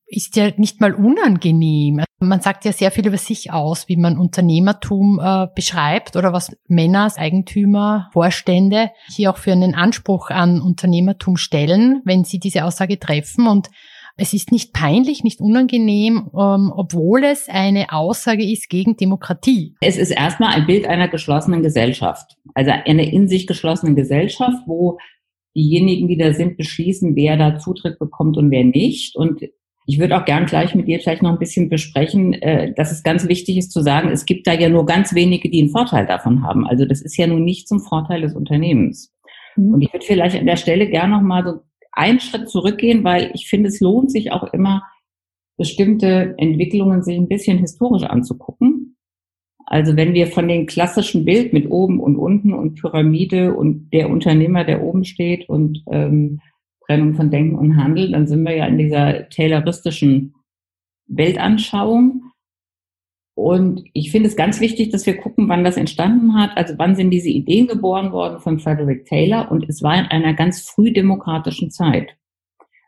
ist 0.06 0.38
ja 0.38 0.52
nicht 0.56 0.80
mal 0.80 0.94
unangenehm. 0.94 2.06
Man 2.20 2.40
sagt 2.40 2.64
ja 2.64 2.72
sehr 2.72 2.92
viel 2.92 3.06
über 3.06 3.18
sich 3.18 3.52
aus, 3.52 3.90
wie 3.90 3.98
man 3.98 4.18
Unternehmertum 4.18 5.20
äh, 5.22 5.48
beschreibt 5.54 6.16
oder 6.16 6.32
was 6.32 6.56
Männer 6.70 7.04
als 7.04 7.18
Eigentümer, 7.18 8.10
Vorstände 8.14 8.92
hier 9.14 9.32
auch 9.32 9.38
für 9.38 9.52
einen 9.52 9.76
Anspruch 9.76 10.30
an 10.30 10.62
Unternehmertum 10.62 11.36
stellen, 11.36 12.02
wenn 12.06 12.24
sie 12.24 12.40
diese 12.40 12.64
Aussage 12.64 12.98
treffen. 12.98 13.46
Und 13.46 13.68
es 14.17 14.33
ist 14.33 14.51
nicht 14.51 14.74
peinlich, 14.74 15.24
nicht 15.24 15.39
unangenehm, 15.39 16.29
ähm, 16.38 16.74
obwohl 16.75 17.24
es 17.24 17.47
eine 17.50 17.93
Aussage 17.93 18.43
ist 18.43 18.69
gegen 18.69 18.97
Demokratie. 18.97 19.75
Es 19.79 19.97
ist 19.97 20.12
erstmal 20.12 20.53
ein 20.55 20.65
Bild 20.65 20.88
einer 20.88 21.07
geschlossenen 21.07 21.62
Gesellschaft, 21.62 22.36
also 22.55 22.71
einer 22.71 23.03
in 23.03 23.27
sich 23.27 23.45
geschlossenen 23.47 23.95
Gesellschaft, 23.95 24.57
wo 24.65 24.97
diejenigen, 25.55 26.07
die 26.07 26.17
da 26.17 26.33
sind, 26.33 26.57
beschließen, 26.57 27.15
wer 27.15 27.38
da 27.38 27.57
Zutritt 27.57 28.00
bekommt 28.00 28.38
und 28.38 28.51
wer 28.51 28.63
nicht. 28.63 29.15
Und 29.15 29.41
ich 29.86 30.00
würde 30.00 30.17
auch 30.17 30.25
gern 30.25 30.45
gleich 30.45 30.75
mit 30.75 30.88
dir 30.88 31.00
vielleicht 31.00 31.21
noch 31.21 31.31
ein 31.31 31.39
bisschen 31.39 31.69
besprechen, 31.69 32.33
äh, 32.33 32.74
dass 32.74 32.91
es 32.91 33.03
ganz 33.03 33.27
wichtig 33.27 33.57
ist 33.57 33.71
zu 33.71 33.81
sagen, 33.81 34.09
es 34.09 34.25
gibt 34.25 34.47
da 34.47 34.53
ja 34.53 34.69
nur 34.69 34.86
ganz 34.86 35.15
wenige, 35.15 35.50
die 35.50 35.62
einen 35.62 35.69
Vorteil 35.69 36.05
davon 36.05 36.43
haben. 36.43 36.67
Also 36.67 36.86
das 36.86 37.01
ist 37.01 37.17
ja 37.17 37.27
nun 37.27 37.43
nicht 37.43 37.67
zum 37.67 37.79
Vorteil 37.79 38.21
des 38.21 38.36
Unternehmens. 38.36 39.13
Mhm. 39.55 39.75
Und 39.75 39.81
ich 39.81 39.93
würde 39.93 40.05
vielleicht 40.05 40.38
an 40.38 40.45
der 40.45 40.57
Stelle 40.57 40.89
gern 40.89 41.12
noch 41.12 41.21
mal 41.21 41.43
so 41.43 41.62
einen 41.98 42.20
Schritt 42.20 42.50
zurückgehen, 42.50 43.04
weil 43.04 43.32
ich 43.34 43.48
finde, 43.48 43.70
es 43.70 43.80
lohnt 43.80 44.12
sich 44.12 44.32
auch 44.32 44.54
immer, 44.54 44.84
bestimmte 45.58 46.36
Entwicklungen 46.38 47.04
sich 47.04 47.18
ein 47.18 47.27
bisschen 47.27 47.58
historisch 47.58 48.04
anzugucken. 48.04 48.98
Also 49.66 49.98
wenn 49.98 50.13
wir 50.13 50.27
von 50.27 50.48
dem 50.48 50.66
klassischen 50.66 51.25
Bild 51.25 51.51
mit 51.51 51.70
oben 51.70 52.00
und 52.00 52.16
unten 52.16 52.54
und 52.54 52.80
Pyramide 52.80 53.54
und 53.54 53.89
der 53.92 54.10
Unternehmer, 54.10 54.63
der 54.63 54.82
oben 54.82 55.04
steht 55.04 55.50
und 55.50 55.84
ähm, 55.92 56.39
Trennung 56.86 57.16
von 57.16 57.32
Denken 57.32 57.56
und 57.56 57.75
Handeln, 57.75 58.13
dann 58.13 58.27
sind 58.27 58.44
wir 58.44 58.56
ja 58.56 58.66
in 58.66 58.77
dieser 58.77 59.27
tayloristischen 59.30 60.36
Weltanschauung. 61.08 62.26
Und 63.38 63.84
ich 63.94 64.10
finde 64.10 64.27
es 64.27 64.36
ganz 64.36 64.60
wichtig, 64.60 64.89
dass 64.89 65.06
wir 65.06 65.15
gucken, 65.15 65.48
wann 65.48 65.63
das 65.63 65.77
entstanden 65.77 66.34
hat. 66.34 66.58
Also 66.58 66.74
wann 66.77 66.96
sind 66.96 67.12
diese 67.12 67.29
Ideen 67.29 67.67
geboren 67.67 68.12
worden 68.12 68.39
von 68.39 68.58
Frederick 68.58 69.06
Taylor? 69.06 69.51
Und 69.51 69.70
es 69.70 69.84
war 69.84 69.96
in 69.96 70.08
einer 70.08 70.34
ganz 70.34 70.62
frühdemokratischen 70.62 71.70
Zeit. 71.70 72.15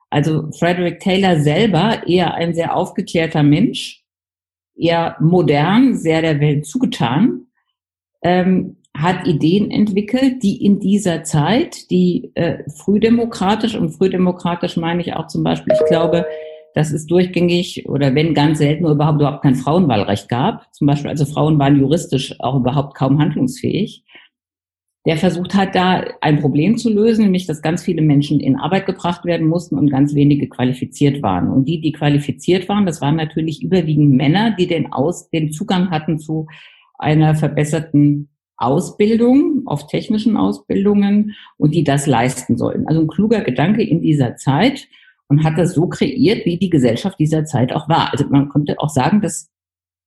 Also 0.10 0.50
Frederick 0.58 1.02
Taylor 1.02 1.40
selber 1.40 2.02
eher 2.08 2.34
ein 2.34 2.56
sehr 2.56 2.76
aufgeklärter 2.76 3.44
Mensch, 3.44 4.04
eher 4.76 5.18
modern, 5.20 5.96
sehr 5.96 6.24
der 6.24 6.40
Welt 6.40 6.66
zugetan, 6.66 7.46
ähm, 8.24 8.78
hat 8.98 9.28
Ideen 9.28 9.70
entwickelt, 9.70 10.42
die 10.42 10.66
in 10.66 10.80
dieser 10.80 11.24
Zeit, 11.24 11.92
die 11.92 12.32
äh, 12.34 12.68
frühdemokratisch, 12.72 13.76
und 13.76 13.92
frühdemokratisch 13.92 14.78
meine 14.78 15.02
ich 15.02 15.14
auch 15.14 15.28
zum 15.28 15.44
Beispiel, 15.44 15.76
ich 15.80 15.88
glaube, 15.88 16.26
dass 16.76 16.92
es 16.92 17.06
durchgängig 17.08 17.88
oder 17.88 18.14
wenn 18.16 18.34
ganz 18.34 18.60
selten 18.60 18.86
überhaupt 18.86 19.20
überhaupt 19.20 19.44
kein 19.44 19.56
Frauenwahlrecht 19.56 20.30
gab. 20.30 20.74
Zum 20.74 20.88
Beispiel, 20.88 21.10
also 21.10 21.26
Frauen 21.26 21.60
waren 21.60 21.80
juristisch 21.80 22.40
auch 22.40 22.56
überhaupt 22.56 22.96
kaum 22.96 23.20
handlungsfähig. 23.20 24.04
Der 25.06 25.18
versucht 25.18 25.56
hat, 25.56 25.76
da 25.76 26.04
ein 26.22 26.40
Problem 26.42 26.78
zu 26.78 26.94
lösen, 26.94 27.24
nämlich, 27.24 27.48
dass 27.48 27.62
ganz 27.62 27.84
viele 27.84 28.02
Menschen 28.02 28.40
in 28.40 28.58
Arbeit 28.58 28.86
gebracht 28.86 29.26
werden 29.26 29.48
mussten 29.48 29.78
und 29.78 29.90
ganz 29.90 30.14
wenige 30.14 30.50
qualifiziert 30.50 31.24
waren. 31.24 31.50
Und 31.50 31.66
die, 31.66 31.80
die 31.80 31.94
qualifiziert 31.94 32.68
waren, 32.68 32.86
das 32.86 33.02
waren 33.02 33.16
natürlich 33.16 33.64
überwiegend 33.64 34.12
Männer, 34.12 34.56
die 34.60 34.68
den, 34.68 34.92
Aus, 34.92 35.30
den 35.30 35.52
Zugang 35.52 35.90
hatten 35.90 36.20
zu 36.20 36.48
einer 36.98 37.34
verbesserten 37.34 38.30
Ausbildung, 38.58 39.64
auf 39.66 39.88
technischen 39.88 40.36
Ausbildungen 40.36 41.34
und 41.58 41.74
die 41.74 41.86
das 41.86 42.06
leisten 42.06 42.58
sollen. 42.58 42.86
Also 42.88 43.02
ein 43.02 43.08
kluger 43.08 43.42
Gedanke 43.42 43.82
in 43.82 44.02
dieser 44.02 44.36
Zeit 44.36 44.90
und 45.30 45.44
hat 45.44 45.58
das 45.58 45.74
so 45.74 45.88
kreiert, 45.88 46.46
wie 46.46 46.58
die 46.58 46.70
Gesellschaft 46.70 47.20
dieser 47.20 47.46
Zeit 47.46 47.72
auch 47.72 47.88
war. 47.88 48.12
Also 48.12 48.28
man 48.28 48.50
konnte 48.50 48.80
auch 48.80 48.90
sagen, 48.90 49.22
das 49.22 49.50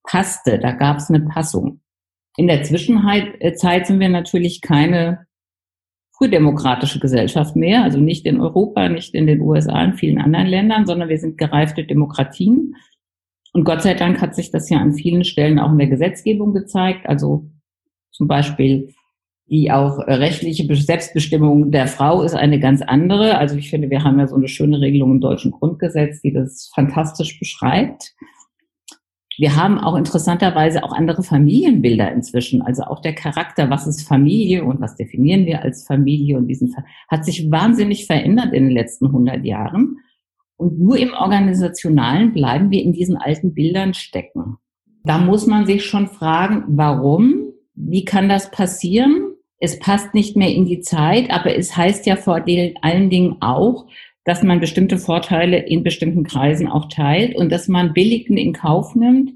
passte, 0.03 0.59
da 0.59 0.73
gab 0.73 0.99
es 0.99 1.09
eine 1.09 1.21
Passung. 1.21 1.81
In 2.37 2.49
der 2.49 2.63
Zwischenzeit 2.65 3.35
äh, 3.41 3.85
sind 3.85 4.01
wir 4.01 4.09
natürlich 4.09 4.61
keine 4.61 5.27
frühdemokratische 6.17 6.99
Gesellschaft 6.99 7.57
mehr, 7.57 7.83
also 7.83 7.99
nicht 7.99 8.27
in 8.27 8.41
Europa, 8.41 8.89
nicht 8.89 9.15
in 9.15 9.27
den 9.27 9.41
USA, 9.41 9.83
in 9.85 9.95
vielen 9.95 10.19
anderen 10.19 10.47
Ländern, 10.47 10.87
sondern 10.87 11.09
wir 11.09 11.19
sind 11.19 11.39
gereifte 11.39 11.85
Demokratien. 11.85 12.77
Und 13.53 13.65
Gott 13.65 13.83
sei 13.83 13.95
Dank 13.95 14.21
hat 14.21 14.35
sich 14.35 14.51
das 14.51 14.71
ja 14.71 14.79
an 14.79 14.95
vielen 14.95 15.25
Stellen 15.25 15.59
auch 15.59 15.73
in 15.73 15.79
der 15.79 15.89
Gesetzgebung 15.89 16.53
gezeigt. 16.53 17.07
Also 17.07 17.51
zum 18.11 18.29
Beispiel 18.29 18.95
die 19.49 19.71
auch 19.71 19.99
rechtliche 19.99 20.67
Selbstbestimmung 20.75 21.71
der 21.71 21.87
Frau 21.87 22.23
ist 22.23 22.35
eine 22.35 22.59
ganz 22.59 22.81
andere. 22.81 23.39
Also 23.39 23.57
ich 23.57 23.71
finde, 23.71 23.91
wir 23.91 24.03
haben 24.05 24.19
ja 24.19 24.27
so 24.27 24.37
eine 24.37 24.49
schöne 24.49 24.81
Regelung 24.81 25.13
im 25.13 25.21
deutschen 25.21 25.51
Grundgesetz, 25.51 26.21
die 26.23 26.33
das 26.33 26.71
fantastisch 26.75 27.39
beschreibt. 27.39 28.15
Wir 29.39 29.57
haben 29.57 29.79
auch 29.79 29.97
interessanterweise 29.97 30.85
auch 30.85 30.93
andere 30.93 31.23
Familienbilder 31.23 32.13
inzwischen. 32.13 32.63
Also 32.63 32.85
auch 32.85 33.01
der 33.01 33.15
Charakter, 33.15 33.71
was 33.71 33.87
ist 33.87 34.07
Familie 34.07 34.65
und 34.65 34.81
was 34.81 34.95
definieren 34.95 35.47
wir 35.47 35.63
als 35.63 35.87
Familie 35.87 36.37
und 36.37 36.49
diesen 36.49 36.75
hat 37.09 37.25
sich 37.25 37.51
wahnsinnig 37.51 38.07
verändert 38.07 38.53
in 38.53 38.65
den 38.65 38.73
letzten 38.73 39.07
100 39.07 39.45
Jahren. 39.45 39.97
Und 40.57 40.79
nur 40.79 40.97
im 40.97 41.13
Organisationalen 41.13 42.33
bleiben 42.33 42.71
wir 42.71 42.83
in 42.83 42.93
diesen 42.93 43.17
alten 43.17 43.55
Bildern 43.55 43.95
stecken. 43.95 44.59
Da 45.05 45.19
muss 45.19 45.47
man 45.47 45.67
sich 45.67 45.85
schon 45.85 46.07
fragen, 46.07 46.65
warum? 46.69 47.53
Wie 47.75 48.05
kann 48.05 48.29
das 48.29 48.51
passieren? 48.51 49.32
Es 49.63 49.79
passt 49.79 50.13
nicht 50.13 50.37
mehr 50.37 50.53
in 50.53 50.67
die 50.67 50.81
Zeit, 50.81 51.31
aber 51.31 51.57
es 51.57 51.77
heißt 51.77 52.05
ja 52.07 52.17
vor 52.17 52.45
allen 52.45 53.11
Dingen 53.11 53.37
auch, 53.41 53.87
dass 54.25 54.43
man 54.43 54.59
bestimmte 54.59 54.99
Vorteile 54.99 55.59
in 55.59 55.85
bestimmten 55.85 56.25
Kreisen 56.25 56.67
auch 56.67 56.89
teilt 56.89 57.37
und 57.37 57.53
dass 57.53 57.69
man 57.69 57.93
Billigen 57.93 58.37
in 58.37 58.53
Kauf 58.55 58.97
nimmt, 58.97 59.31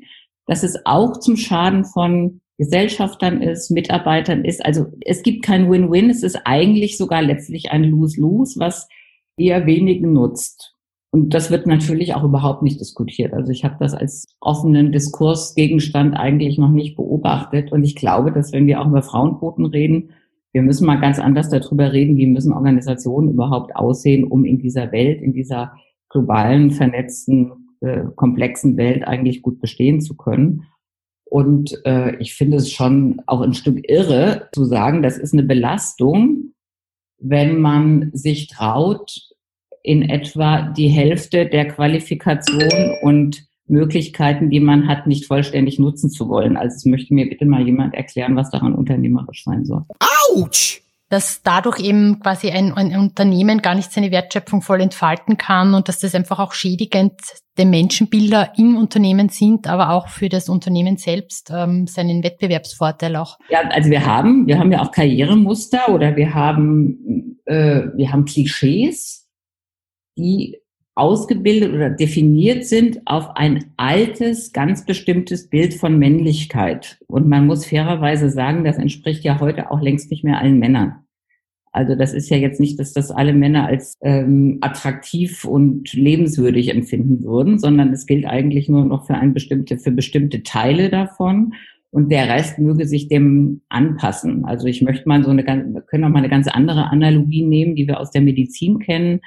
dass 0.46 0.64
es 0.64 0.84
auch 0.84 1.20
zum 1.20 1.36
Schaden 1.36 1.84
von 1.84 2.40
Gesellschaftern 2.58 3.40
ist, 3.40 3.70
Mitarbeitern 3.70 4.44
ist. 4.44 4.64
Also 4.66 4.86
es 5.02 5.22
gibt 5.22 5.44
kein 5.44 5.70
Win-Win, 5.70 6.10
es 6.10 6.24
ist 6.24 6.40
eigentlich 6.44 6.98
sogar 6.98 7.22
letztlich 7.22 7.70
ein 7.70 7.84
Lose-Lose, 7.84 8.58
was 8.58 8.88
eher 9.36 9.64
wenigen 9.64 10.12
nutzt. 10.12 10.75
Und 11.10 11.34
das 11.34 11.50
wird 11.50 11.66
natürlich 11.66 12.14
auch 12.14 12.24
überhaupt 12.24 12.62
nicht 12.62 12.80
diskutiert. 12.80 13.32
Also 13.32 13.50
ich 13.52 13.64
habe 13.64 13.76
das 13.80 13.94
als 13.94 14.26
offenen 14.40 14.92
Diskursgegenstand 14.92 16.14
eigentlich 16.14 16.58
noch 16.58 16.70
nicht 16.70 16.96
beobachtet. 16.96 17.72
Und 17.72 17.84
ich 17.84 17.96
glaube, 17.96 18.32
dass 18.32 18.52
wenn 18.52 18.66
wir 18.66 18.80
auch 18.80 18.88
über 18.88 19.02
Frauenquoten 19.02 19.66
reden, 19.66 20.10
wir 20.52 20.62
müssen 20.62 20.86
mal 20.86 21.00
ganz 21.00 21.18
anders 21.18 21.48
darüber 21.48 21.92
reden, 21.92 22.16
wie 22.16 22.26
müssen 22.26 22.52
Organisationen 22.52 23.30
überhaupt 23.30 23.76
aussehen, 23.76 24.24
um 24.24 24.44
in 24.44 24.58
dieser 24.58 24.90
Welt, 24.92 25.20
in 25.20 25.32
dieser 25.32 25.74
globalen, 26.08 26.70
vernetzten, 26.70 27.52
äh, 27.80 28.04
komplexen 28.14 28.76
Welt 28.76 29.06
eigentlich 29.06 29.42
gut 29.42 29.60
bestehen 29.60 30.00
zu 30.00 30.16
können. 30.16 30.64
Und 31.24 31.78
äh, 31.84 32.16
ich 32.16 32.34
finde 32.34 32.56
es 32.56 32.70
schon 32.70 33.20
auch 33.26 33.40
ein 33.40 33.54
Stück 33.54 33.80
irre 33.88 34.48
zu 34.54 34.64
sagen, 34.64 35.02
das 35.02 35.18
ist 35.18 35.34
eine 35.34 35.42
Belastung, 35.42 36.52
wenn 37.18 37.60
man 37.60 38.10
sich 38.12 38.48
traut, 38.48 39.30
in 39.86 40.02
etwa 40.02 40.62
die 40.62 40.88
Hälfte 40.88 41.46
der 41.46 41.68
Qualifikation 41.68 42.98
und 43.02 43.46
Möglichkeiten, 43.68 44.50
die 44.50 44.58
man 44.58 44.88
hat, 44.88 45.06
nicht 45.06 45.26
vollständig 45.26 45.78
nutzen 45.78 46.10
zu 46.10 46.28
wollen. 46.28 46.56
Also 46.56 46.74
es 46.74 46.84
möchte 46.86 47.14
mir 47.14 47.28
bitte 47.28 47.46
mal 47.46 47.64
jemand 47.64 47.94
erklären, 47.94 48.34
was 48.34 48.50
daran 48.50 48.74
unternehmerisch 48.74 49.44
sein 49.44 49.64
soll. 49.64 49.84
Autsch! 50.34 50.82
Dass 51.08 51.40
dadurch 51.44 51.78
eben 51.78 52.18
quasi 52.18 52.50
ein, 52.50 52.72
ein, 52.72 52.96
Unternehmen 52.96 53.62
gar 53.62 53.76
nicht 53.76 53.92
seine 53.92 54.10
Wertschöpfung 54.10 54.60
voll 54.60 54.80
entfalten 54.80 55.36
kann 55.36 55.72
und 55.74 55.86
dass 55.86 56.00
das 56.00 56.16
einfach 56.16 56.40
auch 56.40 56.52
schädigend 56.52 57.12
der 57.56 57.66
Menschenbilder 57.66 58.54
im 58.56 58.76
Unternehmen 58.76 59.28
sind, 59.28 59.68
aber 59.68 59.90
auch 59.90 60.08
für 60.08 60.28
das 60.28 60.48
Unternehmen 60.48 60.96
selbst 60.96 61.52
ähm, 61.54 61.86
seinen 61.86 62.24
Wettbewerbsvorteil 62.24 63.14
auch. 63.14 63.38
Ja, 63.50 63.60
also 63.70 63.88
wir 63.88 64.04
haben, 64.04 64.48
wir 64.48 64.58
haben 64.58 64.72
ja 64.72 64.82
auch 64.82 64.90
Karrieremuster 64.90 65.90
oder 65.90 66.16
wir 66.16 66.34
haben, 66.34 67.38
äh, 67.44 67.82
wir 67.94 68.10
haben 68.10 68.24
Klischees, 68.24 69.25
die 70.16 70.58
ausgebildet 70.96 71.74
oder 71.74 71.90
definiert 71.90 72.64
sind 72.64 73.02
auf 73.04 73.36
ein 73.36 73.66
altes, 73.76 74.52
ganz 74.52 74.86
bestimmtes 74.86 75.48
Bild 75.48 75.74
von 75.74 75.98
Männlichkeit. 75.98 76.98
Und 77.06 77.28
man 77.28 77.46
muss 77.46 77.66
fairerweise 77.66 78.30
sagen, 78.30 78.64
das 78.64 78.78
entspricht 78.78 79.22
ja 79.22 79.38
heute 79.38 79.70
auch 79.70 79.82
längst 79.82 80.10
nicht 80.10 80.24
mehr 80.24 80.40
allen 80.40 80.58
Männern. 80.58 80.94
Also 81.70 81.94
das 81.94 82.14
ist 82.14 82.30
ja 82.30 82.38
jetzt 82.38 82.58
nicht, 82.58 82.80
dass 82.80 82.94
das 82.94 83.10
alle 83.10 83.34
Männer 83.34 83.66
als 83.66 83.98
ähm, 84.00 84.56
attraktiv 84.62 85.44
und 85.44 85.92
lebenswürdig 85.92 86.70
empfinden 86.70 87.22
würden, 87.22 87.58
sondern 87.58 87.92
es 87.92 88.06
gilt 88.06 88.24
eigentlich 88.24 88.70
nur 88.70 88.86
noch 88.86 89.06
für 89.06 89.16
ein 89.16 89.34
bestimmte, 89.34 89.76
für 89.76 89.90
bestimmte 89.90 90.42
Teile 90.42 90.88
davon. 90.88 91.52
Und 91.90 92.10
der 92.10 92.30
Rest 92.30 92.58
möge 92.58 92.86
sich 92.86 93.08
dem 93.08 93.60
anpassen. 93.68 94.46
Also 94.46 94.66
ich 94.66 94.80
möchte 94.80 95.06
mal 95.06 95.22
so 95.22 95.30
eine 95.30 95.44
ganz, 95.44 95.74
wir 95.74 95.82
können 95.82 96.04
auch 96.04 96.08
mal 96.08 96.20
eine 96.20 96.30
ganz 96.30 96.48
andere 96.48 96.90
Analogie 96.90 97.42
nehmen, 97.42 97.76
die 97.76 97.86
wir 97.86 98.00
aus 98.00 98.10
der 98.10 98.22
Medizin 98.22 98.78
kennen 98.78 99.20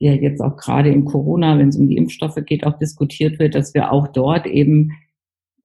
ja 0.00 0.12
jetzt 0.12 0.40
auch 0.40 0.56
gerade 0.56 0.90
in 0.90 1.04
Corona, 1.04 1.58
wenn 1.58 1.68
es 1.68 1.76
um 1.76 1.86
die 1.86 1.96
Impfstoffe 1.96 2.38
geht, 2.46 2.66
auch 2.66 2.78
diskutiert 2.78 3.38
wird, 3.38 3.54
dass 3.54 3.74
wir 3.74 3.92
auch 3.92 4.08
dort 4.08 4.46
eben 4.46 4.92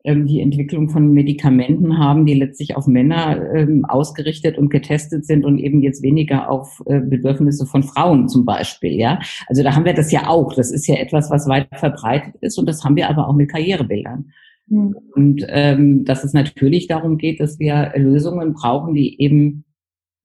ähm, 0.04 0.28
die 0.28 0.42
Entwicklung 0.42 0.90
von 0.90 1.14
Medikamenten 1.14 1.98
haben, 1.98 2.26
die 2.26 2.34
letztlich 2.34 2.76
auf 2.76 2.86
Männer 2.86 3.42
ähm, 3.56 3.86
ausgerichtet 3.86 4.58
und 4.58 4.70
getestet 4.70 5.26
sind 5.26 5.46
und 5.46 5.58
eben 5.58 5.82
jetzt 5.82 6.04
weniger 6.04 6.52
auf 6.52 6.84
äh, 6.86 7.00
Bedürfnisse 7.00 7.66
von 7.66 7.82
Frauen 7.82 8.28
zum 8.28 8.46
Beispiel. 8.46 9.00
Ja, 9.00 9.20
also 9.48 9.64
da 9.64 9.74
haben 9.74 9.86
wir 9.86 9.94
das 9.94 10.12
ja 10.12 10.28
auch. 10.28 10.54
Das 10.54 10.70
ist 10.70 10.86
ja 10.86 10.96
etwas, 10.96 11.32
was 11.32 11.48
weit 11.48 11.70
verbreitet 11.74 12.36
ist 12.42 12.60
und 12.60 12.68
das 12.68 12.84
haben 12.84 12.98
wir 12.98 13.10
aber 13.10 13.30
auch 13.30 13.36
mit 13.36 13.50
Karrierebildern. 13.50 14.32
Mhm. 14.68 14.96
Und 15.16 15.46
ähm, 15.48 16.04
dass 16.04 16.26
es 16.26 16.34
natürlich 16.34 16.88
darum 16.88 17.18
geht, 17.18 17.40
dass 17.40 17.58
wir 17.58 17.94
Lösungen 17.96 18.54
brauchen, 18.54 18.94
die 18.94 19.22
eben 19.22 19.64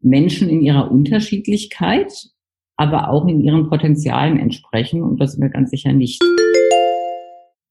Menschen 0.03 0.49
in 0.49 0.63
ihrer 0.63 0.91
Unterschiedlichkeit 0.91 2.13
aber 2.81 3.11
auch 3.11 3.27
in 3.27 3.43
ihren 3.43 3.69
Potenzialen 3.69 4.39
entsprechen. 4.39 5.03
Und 5.03 5.21
das 5.21 5.33
sind 5.33 5.43
wir 5.43 5.51
ganz 5.51 5.71
sicher 5.71 5.93
nicht. 5.93 6.23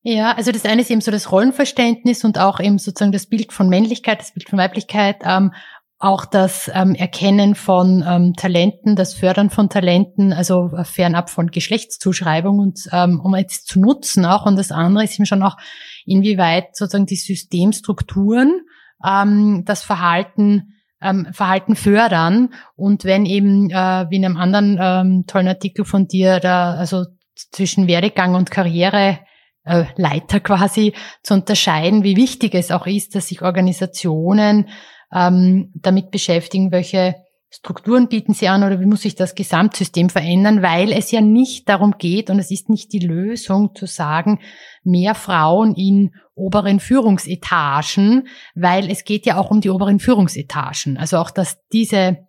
Ja, 0.04 0.34
also 0.34 0.52
das 0.52 0.66
eine 0.66 0.82
ist 0.82 0.92
eben 0.92 1.02
so 1.02 1.10
das 1.10 1.32
Rollenverständnis 1.32 2.24
und 2.24 2.38
auch 2.38 2.60
eben 2.60 2.78
sozusagen 2.78 3.12
das 3.12 3.26
Bild 3.26 3.52
von 3.52 3.70
Männlichkeit, 3.70 4.20
das 4.20 4.34
Bild 4.34 4.48
von 4.48 4.60
Weiblichkeit, 4.60 5.18
ähm, 5.24 5.52
auch 5.98 6.26
das 6.26 6.72
ähm, 6.74 6.94
Erkennen 6.94 7.56
von 7.56 8.06
ähm, 8.08 8.34
Talenten, 8.38 8.96
das 8.96 9.16
Fördern 9.16 9.50
von 9.50 9.68
Talenten, 9.68 10.32
also 10.32 10.70
äh, 10.78 10.86
fernab 10.86 11.32
von 11.32 11.48
Geschlechtszuschreibung 11.48 12.60
und 12.60 12.88
ähm, 12.94 13.20
um 13.20 13.36
jetzt 13.36 13.68
zu 13.68 13.80
nutzen 13.80 14.26
auch. 14.26 14.46
Und 14.46 14.58
das 14.58 14.72
andere 14.72 15.04
ist 15.04 15.16
eben 15.16 15.26
schon 15.26 15.44
auch, 15.44 15.58
inwieweit 16.06 16.76
sozusagen 16.76 17.08
die 17.08 17.16
Systemstrukturen 17.16 18.62
ähm, 19.04 19.64
das 19.66 19.84
Verhalten 19.84 20.76
ähm, 21.02 21.28
Verhalten 21.32 21.76
fördern. 21.76 22.54
Und 22.76 23.06
wenn 23.06 23.26
eben, 23.26 23.70
äh, 23.70 24.06
wie 24.10 24.18
in 24.18 24.26
einem 24.26 24.38
anderen 24.38 24.78
ähm, 24.82 25.24
tollen 25.28 25.48
Artikel 25.48 25.86
von 25.86 26.08
dir, 26.08 26.40
da 26.40 26.74
also 26.74 27.06
zwischen 27.52 27.88
Werdegang 27.88 28.36
und 28.36 28.52
Karriere 28.52 29.20
äh, 29.64 29.86
Leiter 29.96 30.40
quasi 30.40 30.94
zu 31.24 31.34
unterscheiden, 31.34 32.04
wie 32.04 32.16
wichtig 32.16 32.54
es 32.56 32.72
auch 32.72 32.88
ist, 32.88 33.16
dass 33.16 33.28
sich 33.28 33.42
Organisationen 33.42 34.70
ähm, 35.14 35.72
damit 35.76 36.12
beschäftigen, 36.12 36.72
welche 36.72 37.16
Strukturen 37.52 38.10
bieten 38.10 38.34
Sie 38.34 38.48
an 38.48 38.64
oder 38.64 38.80
wie 38.80 38.86
muss 38.86 39.02
sich 39.02 39.16
das 39.16 39.34
Gesamtsystem 39.34 40.10
verändern, 40.10 40.62
weil 40.62 40.92
es 40.92 41.10
ja 41.10 41.20
nicht 41.20 41.68
darum 41.68 41.96
geht 41.98 42.30
und 42.30 42.38
es 42.38 42.52
ist 42.52 42.70
nicht 42.70 42.94
die 42.94 43.00
Lösung 43.00 43.74
zu 43.74 43.88
sagen, 43.88 44.40
mehr 44.84 45.16
Frauen 45.16 45.74
in 45.74 46.12
oberen 46.36 46.80
Führungsetagen, 46.80 48.28
weil 48.54 48.90
es 48.92 49.04
geht 49.04 49.26
ja 49.26 49.38
auch 49.38 49.50
um 49.50 49.62
die 49.62 49.72
oberen 49.72 50.00
Führungsetagen. 50.00 50.98
Also 50.98 51.18
auch, 51.18 51.32
dass 51.32 51.58
diese, 51.74 52.28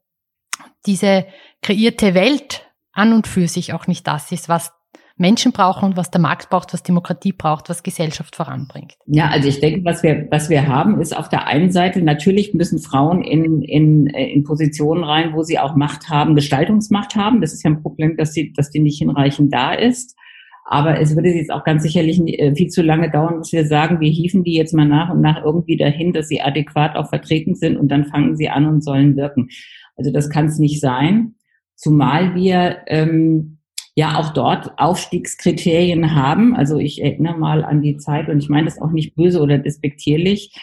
diese 0.86 1.26
kreierte 1.60 2.14
Welt 2.14 2.66
an 2.92 3.12
und 3.12 3.26
für 3.26 3.46
sich 3.46 3.74
auch 3.74 3.86
nicht 3.86 4.06
das 4.06 4.32
ist, 4.32 4.48
was 4.48 4.72
Menschen 5.20 5.52
brauchen 5.52 5.84
und 5.84 5.96
was 5.96 6.10
der 6.10 6.20
Markt 6.20 6.48
braucht, 6.48 6.72
was 6.72 6.82
Demokratie 6.82 7.32
braucht, 7.32 7.68
was 7.68 7.82
Gesellschaft 7.82 8.34
voranbringt. 8.34 8.96
Ja, 9.06 9.28
also 9.28 9.48
ich 9.48 9.60
denke, 9.60 9.84
was 9.84 10.02
wir, 10.02 10.26
was 10.30 10.48
wir 10.48 10.66
haben, 10.66 11.00
ist 11.00 11.16
auf 11.16 11.28
der 11.28 11.46
einen 11.46 11.70
Seite, 11.70 12.00
natürlich 12.00 12.54
müssen 12.54 12.78
Frauen 12.78 13.22
in, 13.22 13.60
in, 13.62 14.06
in 14.06 14.44
Positionen 14.44 15.04
rein, 15.04 15.34
wo 15.34 15.42
sie 15.42 15.58
auch 15.58 15.76
Macht 15.76 16.08
haben, 16.08 16.34
Gestaltungsmacht 16.34 17.16
haben. 17.16 17.42
Das 17.42 17.52
ist 17.52 17.62
ja 17.62 17.70
ein 17.70 17.82
Problem, 17.82 18.16
dass, 18.16 18.32
sie, 18.32 18.52
dass 18.54 18.70
die 18.70 18.80
nicht 18.80 18.98
hinreichend 18.98 19.52
da 19.52 19.74
ist. 19.74 20.16
Aber 20.64 21.00
es 21.00 21.14
würde 21.14 21.30
jetzt 21.30 21.50
auch 21.50 21.64
ganz 21.64 21.82
sicherlich 21.82 22.20
äh, 22.38 22.54
viel 22.54 22.68
zu 22.68 22.80
lange 22.80 23.10
dauern, 23.10 23.40
bis 23.40 23.52
wir 23.52 23.66
sagen, 23.66 24.00
wir 24.00 24.10
hieven 24.10 24.44
die 24.44 24.54
jetzt 24.54 24.72
mal 24.72 24.86
nach 24.86 25.10
und 25.10 25.20
nach 25.20 25.44
irgendwie 25.44 25.76
dahin, 25.76 26.12
dass 26.12 26.28
sie 26.28 26.40
adäquat 26.40 26.96
auch 26.96 27.08
vertreten 27.08 27.56
sind 27.56 27.76
und 27.76 27.88
dann 27.88 28.06
fangen 28.06 28.36
sie 28.36 28.48
an 28.48 28.66
und 28.66 28.82
sollen 28.82 29.16
wirken. 29.16 29.48
Also 29.96 30.12
das 30.12 30.30
kann 30.30 30.46
es 30.46 30.58
nicht 30.58 30.80
sein. 30.80 31.34
Zumal 31.74 32.34
wir 32.34 32.78
ähm, 32.86 33.58
ja 34.00 34.18
auch 34.18 34.32
dort 34.32 34.78
Aufstiegskriterien 34.78 36.14
haben. 36.14 36.56
Also 36.56 36.78
ich 36.78 37.02
erinnere 37.02 37.36
mal 37.36 37.64
an 37.64 37.82
die 37.82 37.98
Zeit, 37.98 38.28
und 38.30 38.38
ich 38.38 38.48
meine 38.48 38.64
das 38.64 38.80
auch 38.80 38.90
nicht 38.90 39.14
böse 39.14 39.40
oder 39.40 39.58
despektierlich, 39.58 40.54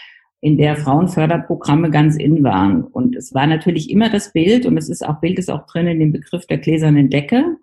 in 0.41 0.58
der 0.58 0.76
Frauenförderprogramme 0.76 1.91
ganz 1.91 2.15
in 2.15 2.43
waren. 2.43 2.84
Und 2.84 3.15
es 3.15 3.34
war 3.36 3.45
natürlich 3.45 3.91
immer 3.91 4.10
das 4.10 4.34
Bild, 4.34 4.65
und 4.65 4.76
es 4.78 4.89
ist 4.89 5.06
auch, 5.06 5.19
Bild 5.19 5.38
ist 5.38 5.52
auch 5.52 5.67
drin 5.67 5.88
in 5.88 6.00
dem 6.00 6.12
Begriff 6.12 6.47
der 6.47 6.58
gläsernen 6.58 7.12
Decke, 7.12 7.58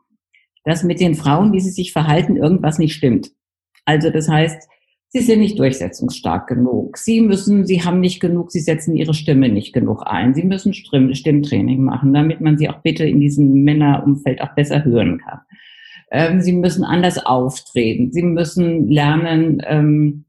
dass 0.65 0.85
mit 0.85 1.01
den 1.01 1.17
Frauen, 1.17 1.53
wie 1.53 1.61
sie 1.61 1.71
sich 1.71 1.93
verhalten, 1.93 2.37
irgendwas 2.37 2.79
nicht 2.79 2.95
stimmt. 2.95 3.33
Also 3.85 4.11
das 4.11 4.29
heißt, 4.29 4.69
sie 5.15 5.21
sind 5.21 5.39
nicht 5.39 5.59
durchsetzungsstark 5.61 6.49
genug. 6.49 6.99
Sie 6.99 7.21
müssen, 7.21 7.65
sie 7.65 7.85
haben 7.85 8.01
nicht 8.01 8.19
genug, 8.19 8.51
sie 8.51 8.59
setzen 8.59 8.97
ihre 8.97 9.15
Stimme 9.15 9.49
nicht 9.49 9.73
genug 9.73 10.03
ein. 10.07 10.35
Sie 10.35 10.43
müssen 10.43 10.75
Stimmtraining 10.75 11.85
machen, 11.85 12.13
damit 12.13 12.41
man 12.41 12.59
sie 12.59 12.69
auch 12.69 12.81
bitte 12.83 13.05
in 13.05 13.21
diesem 13.21 13.63
Männerumfeld 13.63 14.43
auch 14.43 14.57
besser 14.57 14.85
hören 14.85 15.19
kann. 15.19 15.39
Ähm, 16.11 16.41
sie 16.41 16.53
müssen 16.53 16.83
anders 16.83 17.25
auftreten. 17.25 18.13
Sie 18.13 18.25
müssen 18.25 18.89
lernen, 18.89 19.63
ähm, 19.65 20.25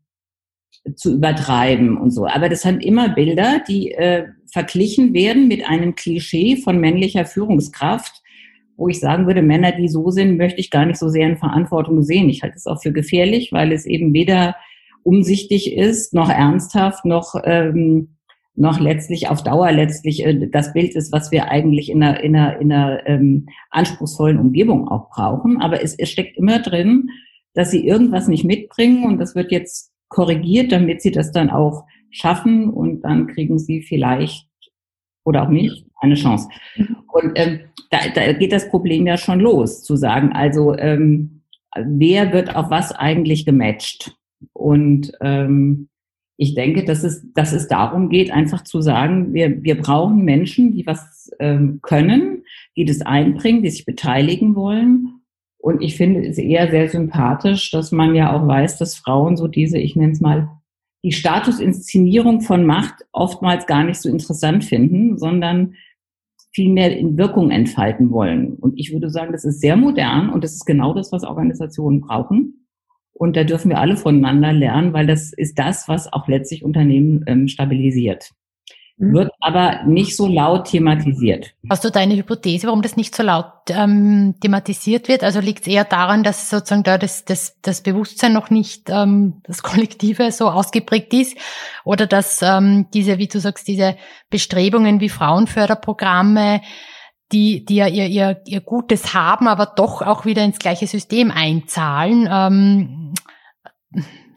zu 0.95 1.15
übertreiben 1.15 1.97
und 1.97 2.11
so. 2.11 2.27
Aber 2.27 2.47
das 2.47 2.61
sind 2.61 2.85
immer 2.85 3.09
Bilder, 3.09 3.63
die 3.67 3.91
äh, 3.91 4.27
verglichen 4.45 5.15
werden 5.15 5.47
mit 5.47 5.67
einem 5.67 5.95
Klischee 5.95 6.57
von 6.57 6.79
männlicher 6.79 7.25
Führungskraft, 7.25 8.21
wo 8.77 8.87
ich 8.87 8.99
sagen 8.99 9.25
würde, 9.25 9.41
Männer, 9.41 9.71
die 9.71 9.87
so 9.87 10.11
sind, 10.11 10.37
möchte 10.37 10.59
ich 10.59 10.69
gar 10.69 10.85
nicht 10.85 10.99
so 10.99 11.09
sehr 11.09 11.27
in 11.27 11.37
Verantwortung 11.37 12.03
sehen. 12.03 12.29
Ich 12.29 12.43
halte 12.43 12.57
es 12.57 12.67
auch 12.67 12.83
für 12.83 12.91
gefährlich, 12.91 13.51
weil 13.51 13.71
es 13.71 13.87
eben 13.87 14.13
weder 14.13 14.55
umsichtig 15.05 15.71
ist, 15.71 16.13
noch 16.13 16.29
ernsthaft, 16.29 17.05
noch, 17.05 17.35
ähm, 17.43 18.17
noch 18.55 18.79
letztlich 18.79 19.29
auf 19.29 19.43
Dauer 19.43 19.71
letztlich 19.71 20.25
äh, 20.25 20.47
das 20.49 20.73
Bild 20.73 20.95
ist, 20.95 21.11
was 21.11 21.31
wir 21.31 21.49
eigentlich 21.49 21.89
in 21.89 22.01
einer, 22.01 22.19
in 22.21 22.35
einer, 22.35 22.59
in 22.59 22.71
einer 22.71 23.07
ähm, 23.07 23.47
anspruchsvollen 23.69 24.39
Umgebung 24.39 24.87
auch 24.87 25.09
brauchen. 25.09 25.61
Aber 25.61 25.83
es, 25.83 25.93
es 25.95 26.09
steckt 26.09 26.37
immer 26.37 26.59
drin, 26.59 27.09
dass 27.53 27.69
sie 27.71 27.85
irgendwas 27.85 28.27
nicht 28.27 28.45
mitbringen 28.45 29.05
und 29.05 29.19
das 29.19 29.35
wird 29.35 29.51
jetzt 29.51 29.91
korrigiert, 30.09 30.71
damit 30.71 31.01
sie 31.01 31.11
das 31.11 31.31
dann 31.31 31.51
auch 31.51 31.85
schaffen 32.09 32.69
und 32.69 33.01
dann 33.01 33.27
kriegen 33.27 33.59
sie 33.59 33.83
vielleicht 33.83 34.47
oder 35.23 35.43
auch 35.43 35.49
nicht 35.49 35.85
eine 35.99 36.15
Chance. 36.15 36.49
Und 37.11 37.31
ähm, 37.35 37.59
da, 37.91 37.99
da 38.13 38.33
geht 38.33 38.51
das 38.51 38.69
Problem 38.69 39.05
ja 39.05 39.17
schon 39.17 39.39
los, 39.39 39.83
zu 39.83 39.95
sagen, 39.95 40.33
also 40.33 40.75
ähm, 40.75 41.43
wer 41.75 42.33
wird 42.33 42.55
auf 42.55 42.71
was 42.71 42.91
eigentlich 42.91 43.45
gematcht? 43.45 44.15
Und 44.53 45.11
ähm, 45.21 45.89
ich 46.37 46.53
denke, 46.53 46.83
dass 46.83 47.03
es, 47.03 47.25
dass 47.33 47.53
es 47.53 47.67
darum 47.67 48.09
geht, 48.09 48.31
einfach 48.31 48.63
zu 48.63 48.81
sagen, 48.81 49.33
wir, 49.33 49.63
wir 49.63 49.79
brauchen 49.79 50.25
Menschen, 50.25 50.73
die 50.73 50.85
was 50.85 51.31
ähm, 51.39 51.79
können, 51.81 52.43
die 52.75 52.85
das 52.85 53.01
einbringen, 53.01 53.63
die 53.63 53.69
sich 53.69 53.85
beteiligen 53.85 54.55
wollen. 54.55 55.21
Und 55.57 55.81
ich 55.81 55.95
finde 55.95 56.27
es 56.27 56.37
eher 56.37 56.69
sehr 56.69 56.89
sympathisch, 56.89 57.71
dass 57.71 57.91
man 57.91 58.15
ja 58.15 58.33
auch 58.33 58.47
weiß, 58.47 58.77
dass 58.77 58.95
Frauen 58.95 59.37
so 59.37 59.47
diese, 59.47 59.77
ich 59.77 59.95
nenne 59.95 60.11
es 60.11 60.21
mal, 60.21 60.49
die 61.03 61.11
Statusinszenierung 61.11 62.41
von 62.41 62.65
Macht 62.65 63.05
oftmals 63.11 63.65
gar 63.65 63.83
nicht 63.83 64.01
so 64.01 64.09
interessant 64.09 64.65
finden, 64.65 65.17
sondern 65.17 65.75
viel 66.51 66.71
mehr 66.71 66.97
in 66.97 67.17
Wirkung 67.17 67.51
entfalten 67.51 68.11
wollen. 68.11 68.55
Und 68.55 68.79
ich 68.79 68.91
würde 68.91 69.09
sagen, 69.09 69.31
das 69.31 69.45
ist 69.45 69.61
sehr 69.61 69.75
modern 69.75 70.29
und 70.29 70.43
das 70.43 70.53
ist 70.53 70.65
genau 70.65 70.93
das, 70.93 71.11
was 71.11 71.23
Organisationen 71.23 72.01
brauchen. 72.01 72.64
Und 73.17 73.37
da 73.37 73.45
dürfen 73.45 73.69
wir 73.69 73.79
alle 73.79 73.95
voneinander 73.95 74.51
lernen, 74.51 74.91
weil 74.93 75.07
das 75.07 75.31
ist 75.31 75.57
das, 75.57 75.87
was 75.87 76.11
auch 76.11 76.27
letztlich 76.27 76.63
Unternehmen 76.63 77.23
ähm, 77.27 77.47
stabilisiert. 77.47 78.31
Mhm. 78.97 79.13
Wird 79.13 79.31
aber 79.39 79.83
nicht 79.85 80.15
so 80.15 80.27
laut 80.27 80.67
thematisiert. 80.67 81.53
Hast 81.69 81.83
du 81.83 81.91
deine 81.91 82.15
Hypothese, 82.15 82.67
warum 82.67 82.81
das 82.81 82.97
nicht 82.97 83.15
so 83.15 83.23
laut 83.23 83.51
ähm, 83.69 84.35
thematisiert 84.41 85.07
wird? 85.07 85.23
Also 85.23 85.39
liegt 85.39 85.61
es 85.61 85.67
eher 85.67 85.85
daran, 85.85 86.23
dass 86.23 86.49
sozusagen 86.49 86.83
da 86.83 86.97
das, 86.97 87.23
das, 87.25 87.59
das 87.61 87.83
Bewusstsein 87.83 88.33
noch 88.33 88.49
nicht, 88.49 88.89
ähm, 88.89 89.41
das 89.43 89.63
Kollektive 89.63 90.31
so 90.31 90.49
ausgeprägt 90.49 91.13
ist? 91.13 91.37
Oder 91.85 92.07
dass 92.07 92.41
ähm, 92.41 92.87
diese, 92.93 93.17
wie 93.17 93.27
du 93.27 93.39
sagst, 93.39 93.67
diese 93.67 93.95
Bestrebungen 94.29 94.99
wie 94.99 95.09
Frauenförderprogramme, 95.09 96.61
die, 97.31 97.65
die 97.65 97.75
ja 97.75 97.87
ihr, 97.87 98.07
ihr, 98.07 98.41
ihr 98.45 98.61
Gutes 98.61 99.13
haben, 99.13 99.47
aber 99.47 99.73
doch 99.75 100.01
auch 100.01 100.25
wieder 100.25 100.43
ins 100.43 100.59
gleiche 100.59 100.87
System 100.87 101.31
einzahlen, 101.31 102.27
ähm, 102.31 103.13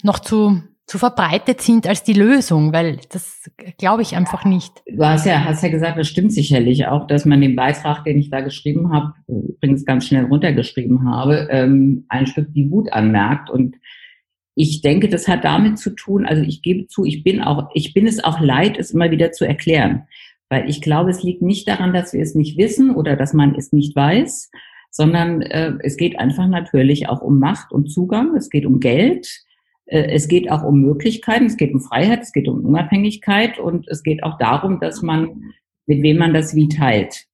noch 0.03 0.21
zu, 0.21 0.63
zu 0.87 0.99
verbreitet 0.99 1.61
sind 1.61 1.87
als 1.87 2.03
die 2.03 2.15
Lösung, 2.15 2.73
weil 2.73 2.99
das 3.11 3.51
glaube 3.77 4.03
ich 4.03 4.17
einfach 4.17 4.45
nicht. 4.45 4.73
Du 4.87 5.05
hast 5.05 5.27
ja, 5.27 5.45
hast 5.45 5.63
ja 5.63 5.69
gesagt, 5.69 5.99
das 5.99 6.09
stimmt 6.09 6.33
sicherlich 6.33 6.87
auch, 6.87 7.07
dass 7.07 7.27
man 7.27 7.41
den 7.41 7.57
Beitrag, 7.57 8.05
den 8.05 8.19
ich 8.19 8.31
da 8.31 8.41
geschrieben 8.41 8.93
habe, 8.93 9.13
übrigens 9.27 9.85
ganz 9.85 10.07
schnell 10.07 10.25
runtergeschrieben 10.25 11.11
habe, 11.11 11.49
ähm, 11.51 12.07
ein 12.09 12.27
Stück 12.27 12.53
die 12.55 12.71
Wut 12.71 12.93
anmerkt 12.93 13.51
und 13.51 13.77
ich 14.61 14.81
denke, 14.81 15.09
das 15.09 15.29
hat 15.29 15.45
damit 15.45 15.79
zu 15.79 15.91
tun, 15.91 16.27
also 16.27 16.43
ich 16.43 16.63
gebe 16.63 16.89
zu, 16.89 17.05
ich 17.05 17.23
bin 17.23 17.41
auch, 17.41 17.69
ich 17.75 17.95
bin 17.95 18.09
es 18.09 18.25
auch 18.25 18.41
leid, 18.41 18.77
es 18.77 18.91
immer 18.91 19.13
wieder 19.13 19.31
zu 19.31 19.47
erklären. 19.47 20.09
Weil 20.49 20.69
ich 20.69 20.81
glaube, 20.81 21.11
es 21.11 21.23
liegt 21.23 21.43
nicht 21.43 21.69
daran, 21.69 21.93
dass 21.93 22.13
wir 22.13 22.23
es 22.23 22.35
nicht 22.35 22.57
wissen 22.57 22.95
oder 22.95 23.17
dass 23.17 23.35
man 23.35 23.55
es 23.55 23.73
nicht 23.73 23.95
weiß, 23.95 24.51
sondern 24.91 25.43
äh, 25.43 25.75
es 25.81 25.97
geht 25.97 26.19
einfach 26.19 26.47
natürlich 26.47 27.09
auch 27.09 27.21
um 27.21 27.39
Macht 27.39 27.73
und 27.73 27.91
Zugang, 27.91 28.35
es 28.35 28.49
geht 28.49 28.65
um 28.65 28.81
Geld, 28.81 29.45
äh, 29.89 30.11
es 30.11 30.29
geht 30.29 30.51
auch 30.51 30.63
um 30.63 30.81
Möglichkeiten, 30.81 31.47
es 31.47 31.57
geht 31.57 31.73
um 31.75 31.81
Freiheit, 31.81 32.23
es 32.23 32.33
geht 32.33 32.49
um 32.49 32.65
Unabhängigkeit. 32.65 33.59
Und 33.59 33.89
es 33.89 34.03
geht 34.03 34.23
auch 34.23 34.39
darum, 34.39 34.81
dass 34.81 35.03
man, 35.03 35.53
mit 35.87 36.03
wem 36.03 36.19
man 36.19 36.35
das 36.35 36.55
wie 36.55 36.69
teilt. 36.69 37.25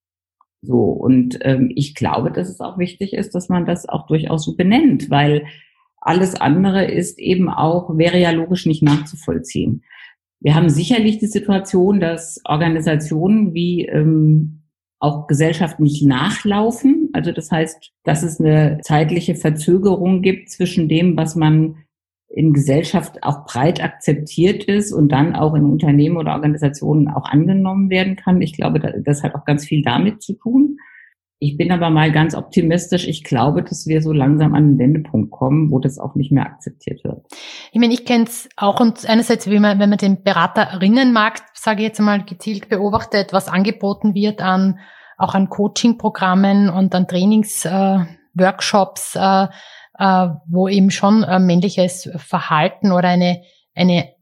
So, 0.63 0.81
und 0.81 1.39
ähm, 1.43 1.71
ich 1.75 1.95
glaube, 1.95 2.33
dass 2.33 2.49
es 2.49 2.61
auch 2.61 2.79
wichtig 2.79 3.13
ist, 3.13 3.35
dass 3.35 3.49
man 3.49 3.67
das 3.67 3.87
auch 3.87 4.07
durchaus 4.07 4.45
so 4.45 4.57
benennt, 4.57 5.11
weil 5.11 5.45
alles 6.01 6.35
andere 6.35 6.85
ist 6.91 7.19
eben 7.19 7.51
auch, 7.51 7.99
wäre 7.99 8.19
ja 8.19 8.31
logisch 8.31 8.65
nicht 8.65 8.83
nachzuvollziehen. 8.83 9.83
Wir 10.45 10.55
haben 10.55 10.69
sicherlich 10.69 11.19
die 11.19 11.27
Situation, 11.27 12.01
dass 12.01 12.39
Organisationen 12.45 13.55
wie 13.55 13.87
ähm, 13.87 14.61
auch 15.01 15.27
Gesellschaften 15.27 15.85
nicht 15.85 16.05
nachlaufen. 16.05 17.09
Also 17.15 17.33
das 17.33 17.51
heißt, 17.51 17.93
dass 18.05 18.23
es 18.23 18.41
eine 18.41 18.79
zeitliche 18.83 19.37
Verzögerung 19.37 20.21
gibt 20.21 20.51
zwischen 20.51 20.87
dem, 20.87 21.17
was 21.17 21.35
man 21.35 21.77
in 22.29 22.53
Gesellschaft 22.53 23.23
auch 23.23 23.47
breit 23.47 23.83
akzeptiert 23.83 24.65
ist 24.65 24.93
und 24.93 25.09
dann 25.13 25.35
auch 25.35 25.55
in 25.55 25.65
Unternehmen 25.65 26.19
oder 26.19 26.33
Organisationen 26.33 27.09
auch 27.09 27.25
angenommen 27.25 27.89
werden 27.89 28.17
kann. 28.17 28.43
Ich 28.43 28.53
glaube, 28.53 28.81
das 29.03 29.23
hat 29.23 29.35
auch 29.35 29.47
ganz 29.47 29.65
viel 29.65 29.81
damit 29.83 30.21
zu 30.21 30.35
tun. 30.35 30.77
Ich 31.39 31.57
bin 31.57 31.73
aber 31.73 31.89
mal 31.89 32.13
ganz 32.13 32.35
optimistisch. 32.35 33.09
Ich 33.09 33.25
glaube, 33.25 33.63
dass 33.63 33.87
wir 33.87 34.03
so 34.03 34.13
langsam 34.13 34.55
an 34.55 34.73
den 34.73 34.79
Wendepunkt 34.79 35.31
kommen, 35.31 35.71
wo 35.71 35.79
das 35.79 35.99
auch 35.99 36.15
nicht 36.15 36.33
mehr 36.33 36.45
akzeptiert 36.45 37.03
wird. 37.03 37.25
Ich 37.75 37.81
meine, 37.81 37.93
ich 37.93 38.05
kenne 38.05 38.25
es 38.25 38.49
auch 38.57 38.79
und 38.79 39.05
einerseits, 39.05 39.51
wie 39.51 39.59
man, 39.59 39.81
wenn 39.81 39.91
man 39.91 39.99
den 39.99 40.23
Beraterinnenmarkt, 40.23 41.43
sage 41.55 41.83
ich 41.83 41.89
jetzt 41.89 41.99
mal, 41.99 42.25
gezielt 42.25 42.69
beobachtet, 42.69 43.33
was 43.33 43.49
angeboten 43.49 44.15
wird 44.15 44.41
an 44.41 44.79
auch 45.17 45.35
an 45.35 45.49
Coaching-Programmen 45.49 46.71
und 46.71 46.95
an 46.95 47.09
Trainingsworkshops, 47.09 49.17
äh, 49.17 49.49
äh, 49.99 50.29
wo 50.49 50.69
eben 50.69 50.93
schon 50.93 51.25
äh, 51.25 51.39
männliches 51.39 52.11
Verhalten 52.17 52.93
oder 52.93 53.09
eine, 53.09 53.43
eine 53.75 54.13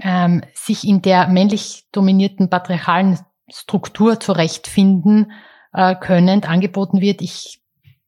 ähm, 0.00 0.42
sich 0.54 0.86
in 0.86 1.02
der 1.02 1.26
männlich 1.28 1.88
dominierten 1.92 2.48
patriarchalen 2.48 3.18
Struktur 3.48 4.20
zurechtfinden, 4.20 5.32
äh, 5.72 5.96
können, 5.96 6.44
angeboten 6.44 7.00
wird. 7.00 7.22
Ich 7.22 7.60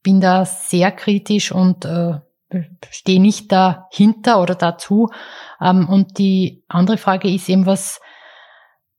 bin 0.03 0.21
da 0.21 0.45
sehr 0.45 0.93
kritisch 0.93 1.53
und 1.53 1.85
äh, 1.85 2.21
stehe 2.91 3.21
nicht 3.21 3.51
dahinter 3.53 4.41
oder 4.41 4.55
dazu. 4.55 5.09
Ähm, 5.61 5.89
und 5.89 6.19
die 6.19 6.65
andere 6.69 6.99
Frage 6.99 7.29
ist 7.33 7.49
eben, 7.49 7.67
was 7.67 8.01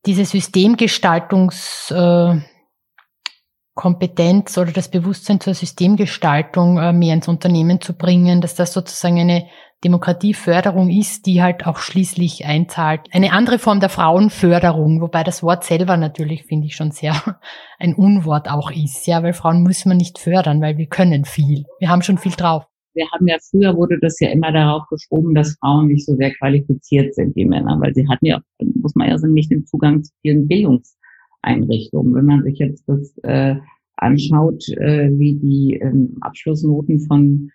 diese 0.06 0.26
Systemgestaltungs 0.26 1.92
äh, 1.92 2.36
oder 3.76 4.72
das 4.72 4.90
Bewusstsein 4.92 5.40
zur 5.40 5.54
Systemgestaltung 5.54 6.78
äh, 6.78 6.94
mehr 6.94 7.16
ins 7.16 7.28
Unternehmen 7.28 7.82
zu 7.82 7.98
bringen, 7.98 8.42
dass 8.42 8.56
das 8.56 8.74
sozusagen 8.74 9.20
eine 9.20 9.48
Demokratieförderung 9.84 10.90
ist, 10.90 11.26
die 11.26 11.42
halt 11.42 11.66
auch 11.66 11.78
schließlich 11.78 12.46
einzahlt. 12.46 13.02
Eine 13.12 13.34
andere 13.34 13.60
Form 13.60 13.80
der 13.80 13.90
Frauenförderung, 13.90 15.02
wobei 15.02 15.24
das 15.24 15.44
Wort 15.44 15.64
selber 15.64 15.98
natürlich, 15.98 16.46
finde 16.46 16.68
ich, 16.68 16.76
schon 16.76 16.92
sehr 16.92 17.16
ein 17.80 17.94
Unwort 17.94 18.50
auch 18.50 18.72
ist, 18.72 19.06
ja, 19.08 19.24
weil 19.24 19.34
Frauen 19.34 19.64
muss 19.64 19.86
man 19.86 19.98
nicht 19.98 20.20
fördern, 20.20 20.62
weil 20.62 20.78
wir 20.78 20.88
können 20.88 21.26
viel. 21.26 21.66
Wir 21.80 21.90
haben 21.90 22.02
schon 22.02 22.18
viel 22.18 22.34
drauf. 22.34 22.66
Wir 22.94 23.10
haben 23.12 23.28
ja 23.28 23.38
früher 23.40 23.76
wurde 23.76 24.00
das 24.00 24.20
ja 24.20 24.30
immer 24.30 24.52
darauf 24.52 24.88
geschoben, 24.90 25.34
dass 25.34 25.58
Frauen 25.60 25.88
nicht 25.88 26.06
so 26.06 26.16
sehr 26.16 26.34
qualifiziert 26.34 27.16
sind 27.16 27.36
wie 27.36 27.46
Männer, 27.46 27.80
weil 27.82 27.94
sie 27.94 28.08
hatten 28.08 28.26
ja, 28.26 28.42
muss 28.60 28.96
man 28.96 29.10
ja 29.10 29.18
sagen, 29.18 29.34
nicht 29.34 29.52
den 29.52 29.66
Zugang 29.66 30.04
zu 30.04 30.12
vielen 30.22 30.48
Bildungseinrichtungen. 30.48 32.16
Wenn 32.16 32.26
man 32.26 32.44
sich 32.44 32.60
jetzt 32.60 32.88
das 32.88 33.18
äh, 33.24 33.56
anschaut, 33.98 34.68
äh, 34.70 35.10
wie 35.18 35.36
die 35.36 35.80
ähm, 35.82 36.18
Abschlussnoten 36.22 37.00
von 37.02 37.52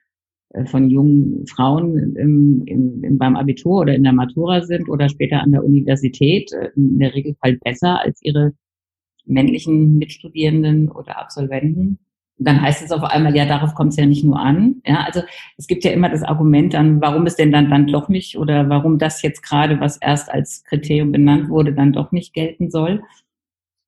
äh, 0.51 0.65
von 0.67 0.89
jungen 0.89 1.47
Frauen 1.47 2.17
im, 2.17 2.65
im, 2.67 3.05
im, 3.05 3.19
beim 3.19 3.37
Abitur 3.37 3.81
oder 3.81 3.95
in 3.95 4.05
der 4.05 4.13
Matura 4.13 4.63
sind 4.63 4.89
oder 4.89 5.09
später 5.09 5.43
an 5.43 5.53
der 5.53 5.65
Universität 5.65 6.53
äh, 6.53 6.71
in 6.75 6.99
der 6.99 7.15
Regel 7.15 7.37
halt 7.43 7.61
besser 7.61 8.01
als 8.01 8.21
ihre 8.23 8.53
männlichen 9.27 9.99
Mitstudierenden 9.99 10.91
oder 10.91 11.19
Absolventen. 11.19 11.99
Dann 12.39 12.61
heißt 12.61 12.83
es 12.83 12.93
auf 12.93 13.03
einmal, 13.03 13.37
ja, 13.37 13.47
darauf 13.47 13.75
kommt 13.75 13.91
es 13.91 13.97
ja 13.97 14.07
nicht 14.07 14.25
nur 14.25 14.39
an. 14.39 14.77
Ja, 14.87 15.05
also 15.05 15.23
es 15.57 15.67
gibt 15.67 15.85
ja 15.85 15.91
immer 15.91 16.09
das 16.09 16.23
Argument 16.23 16.73
dann, 16.75 17.01
warum 17.01 17.27
es 17.27 17.37
denn 17.37 17.53
dann, 17.53 17.71
dann 17.71 17.87
doch 17.89 18.09
nicht 18.09 18.39
oder 18.39 18.69
warum 18.69 18.99
das 18.99 19.23
jetzt 19.23 19.43
gerade, 19.43 19.81
was 19.81 19.97
erst 19.97 20.31
als 20.31 20.65
Kriterium 20.65 21.13
benannt 21.13 21.49
wurde, 21.49 21.73
dann 21.73 21.93
doch 21.93 22.13
nicht 22.13 22.33
gelten 22.35 22.71
soll. 22.71 23.03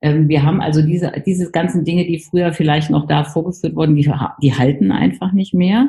Ähm, 0.03 0.29
wir 0.29 0.43
haben 0.43 0.61
also 0.61 0.83
diese, 0.83 1.13
diese 1.25 1.51
ganzen 1.51 1.85
Dinge, 1.85 2.05
die 2.07 2.19
früher 2.19 2.53
vielleicht 2.53 2.91
noch 2.91 3.07
da 3.07 3.25
vorgeführt 3.25 3.77
wurden, 3.77 3.95
die, 3.95 4.11
die 4.43 4.55
halten 4.55 4.91
einfach 4.91 5.33
nicht 5.33 5.55
mehr 5.55 5.89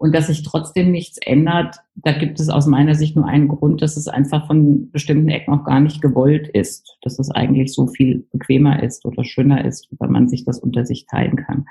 und 0.00 0.14
dass 0.14 0.28
sich 0.28 0.42
trotzdem 0.42 0.92
nichts 0.92 1.18
ändert, 1.18 1.76
da 1.94 2.12
gibt 2.12 2.40
es 2.40 2.48
aus 2.48 2.66
meiner 2.66 2.94
Sicht 2.94 3.16
nur 3.16 3.26
einen 3.26 3.48
Grund, 3.48 3.82
dass 3.82 3.98
es 3.98 4.08
einfach 4.08 4.46
von 4.46 4.90
bestimmten 4.90 5.28
Ecken 5.28 5.52
auch 5.52 5.64
gar 5.64 5.78
nicht 5.78 6.00
gewollt 6.00 6.48
ist, 6.48 6.96
dass 7.02 7.18
es 7.18 7.30
eigentlich 7.30 7.74
so 7.74 7.86
viel 7.86 8.26
bequemer 8.32 8.82
ist 8.82 9.04
oder 9.04 9.24
schöner 9.24 9.62
ist, 9.62 9.88
weil 9.98 10.08
man 10.08 10.26
sich 10.26 10.46
das 10.46 10.58
unter 10.58 10.86
sich 10.86 11.04
teilen 11.04 11.36
kann. 11.36 11.66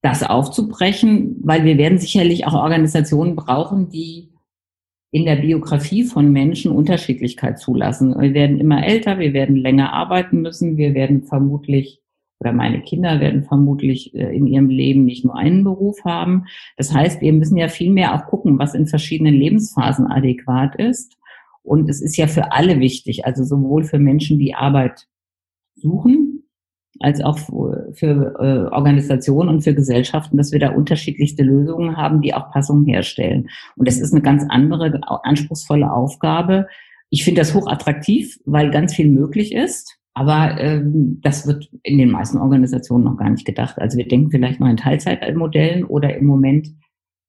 Das 0.00 0.22
aufzubrechen, 0.22 1.36
weil 1.42 1.64
wir 1.64 1.76
werden 1.76 1.98
sicherlich 1.98 2.46
auch 2.46 2.54
Organisationen 2.54 3.36
brauchen, 3.36 3.90
die 3.90 4.30
in 5.10 5.26
der 5.26 5.36
Biografie 5.36 6.04
von 6.04 6.32
Menschen 6.32 6.72
Unterschiedlichkeit 6.72 7.58
zulassen. 7.58 8.18
Wir 8.18 8.32
werden 8.32 8.58
immer 8.58 8.86
älter, 8.86 9.18
wir 9.18 9.34
werden 9.34 9.56
länger 9.56 9.92
arbeiten 9.92 10.40
müssen, 10.40 10.78
wir 10.78 10.94
werden 10.94 11.24
vermutlich 11.24 12.00
oder 12.40 12.52
meine 12.52 12.82
Kinder 12.82 13.20
werden 13.20 13.44
vermutlich 13.44 14.14
äh, 14.14 14.36
in 14.36 14.46
ihrem 14.46 14.68
Leben 14.68 15.04
nicht 15.04 15.24
nur 15.24 15.36
einen 15.36 15.64
Beruf 15.64 16.04
haben. 16.04 16.44
Das 16.76 16.92
heißt, 16.92 17.20
wir 17.20 17.32
müssen 17.32 17.56
ja 17.56 17.68
viel 17.68 17.90
mehr 17.90 18.14
auch 18.14 18.26
gucken, 18.26 18.58
was 18.58 18.74
in 18.74 18.86
verschiedenen 18.86 19.34
Lebensphasen 19.34 20.06
adäquat 20.06 20.76
ist. 20.76 21.16
Und 21.62 21.88
es 21.88 22.02
ist 22.02 22.16
ja 22.16 22.26
für 22.26 22.52
alle 22.52 22.80
wichtig, 22.80 23.24
also 23.24 23.44
sowohl 23.44 23.84
für 23.84 23.98
Menschen, 23.98 24.38
die 24.38 24.54
Arbeit 24.54 25.06
suchen, 25.76 26.44
als 27.00 27.22
auch 27.22 27.38
für 27.38 28.34
äh, 28.38 28.72
Organisationen 28.72 29.48
und 29.48 29.62
für 29.62 29.74
Gesellschaften, 29.74 30.36
dass 30.36 30.52
wir 30.52 30.60
da 30.60 30.70
unterschiedlichste 30.70 31.42
Lösungen 31.42 31.96
haben, 31.96 32.20
die 32.20 32.34
auch 32.34 32.50
Passungen 32.50 32.84
herstellen. 32.86 33.48
Und 33.76 33.88
das 33.88 33.98
ist 33.98 34.12
eine 34.12 34.22
ganz 34.22 34.44
andere, 34.48 35.00
anspruchsvolle 35.24 35.90
Aufgabe. 35.90 36.66
Ich 37.10 37.24
finde 37.24 37.40
das 37.40 37.54
hochattraktiv, 37.54 38.38
weil 38.44 38.70
ganz 38.70 38.94
viel 38.94 39.10
möglich 39.10 39.54
ist. 39.54 39.98
Aber 40.14 40.58
ähm, 40.60 41.20
das 41.22 41.46
wird 41.46 41.68
in 41.82 41.98
den 41.98 42.10
meisten 42.10 42.38
Organisationen 42.38 43.04
noch 43.04 43.16
gar 43.16 43.30
nicht 43.30 43.44
gedacht. 43.44 43.78
Also 43.78 43.98
wir 43.98 44.06
denken 44.06 44.30
vielleicht 44.30 44.60
noch 44.60 44.68
in 44.68 44.76
Teilzeitmodellen 44.76 45.84
oder 45.84 46.16
im 46.16 46.26
Moment 46.26 46.68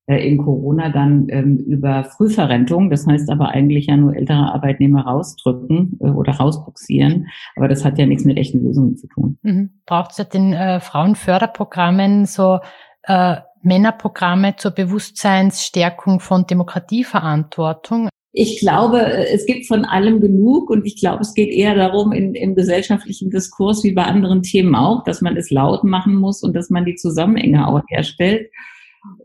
äh, 0.07 0.17
in 0.17 0.37
Corona 0.37 0.89
dann 0.89 1.27
ähm, 1.29 1.57
über 1.57 2.03
Frühverrentung. 2.03 2.91
Das 2.91 3.07
heißt 3.07 3.31
aber 3.31 3.49
eigentlich 3.49 3.87
ja 3.87 3.97
nur 3.97 4.15
ältere 4.15 4.53
Arbeitnehmer 4.53 5.05
rausdrücken 5.05 5.97
äh, 5.99 6.09
oder 6.09 6.33
rausbuxieren. 6.33 7.27
Aber 7.55 7.67
das 7.67 7.83
hat 7.83 7.97
ja 7.97 8.05
nichts 8.05 8.23
mit 8.23 8.37
echten 8.37 8.63
Lösungen 8.63 8.97
zu 8.97 9.07
tun. 9.07 9.39
Mhm. 9.41 9.71
Braucht 9.87 10.11
es 10.11 10.17
ja 10.19 10.23
den 10.23 10.53
äh, 10.53 10.79
Frauenförderprogrammen 10.79 12.27
so 12.27 12.59
äh, 13.03 13.37
Männerprogramme 13.63 14.57
zur 14.57 14.71
Bewusstseinsstärkung 14.71 16.19
von 16.19 16.45
Demokratieverantwortung? 16.45 18.09
Ich 18.37 18.59
glaube, 18.59 18.99
es 18.99 19.45
gibt 19.45 19.65
von 19.65 19.85
allem 19.85 20.19
genug 20.19 20.69
und 20.69 20.85
ich 20.85 20.97
glaube, 20.97 21.21
es 21.21 21.33
geht 21.33 21.51
eher 21.51 21.73
darum, 21.73 22.11
in, 22.11 22.35
im 22.35 22.53
gesellschaftlichen 22.53 23.29
Diskurs 23.29 23.85
wie 23.85 23.93
bei 23.93 24.03
anderen 24.03 24.43
Themen 24.43 24.75
auch, 24.75 25.05
dass 25.05 25.21
man 25.21 25.37
es 25.37 25.51
laut 25.51 25.85
machen 25.85 26.15
muss 26.15 26.43
und 26.43 26.53
dass 26.53 26.69
man 26.69 26.83
die 26.83 26.95
Zusammenhänge 26.95 27.65
auch 27.65 27.81
herstellt. 27.87 28.51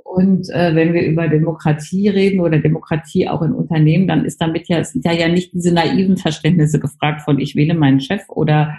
Und 0.04 0.48
äh, 0.50 0.76
wenn 0.76 0.92
wir 0.92 1.04
über 1.04 1.26
Demokratie 1.26 2.08
reden 2.08 2.38
oder 2.38 2.60
Demokratie 2.60 3.28
auch 3.28 3.42
in 3.42 3.52
Unternehmen, 3.52 4.06
dann 4.06 4.24
ist 4.24 4.40
damit 4.40 4.68
ja, 4.68 4.84
sind 4.84 5.04
ja, 5.04 5.12
ja 5.12 5.26
nicht 5.26 5.52
diese 5.54 5.74
naiven 5.74 6.16
Verständnisse 6.16 6.78
gefragt 6.78 7.22
von 7.22 7.40
ich 7.40 7.56
wähle 7.56 7.74
meinen 7.74 8.00
Chef 8.00 8.22
oder 8.28 8.78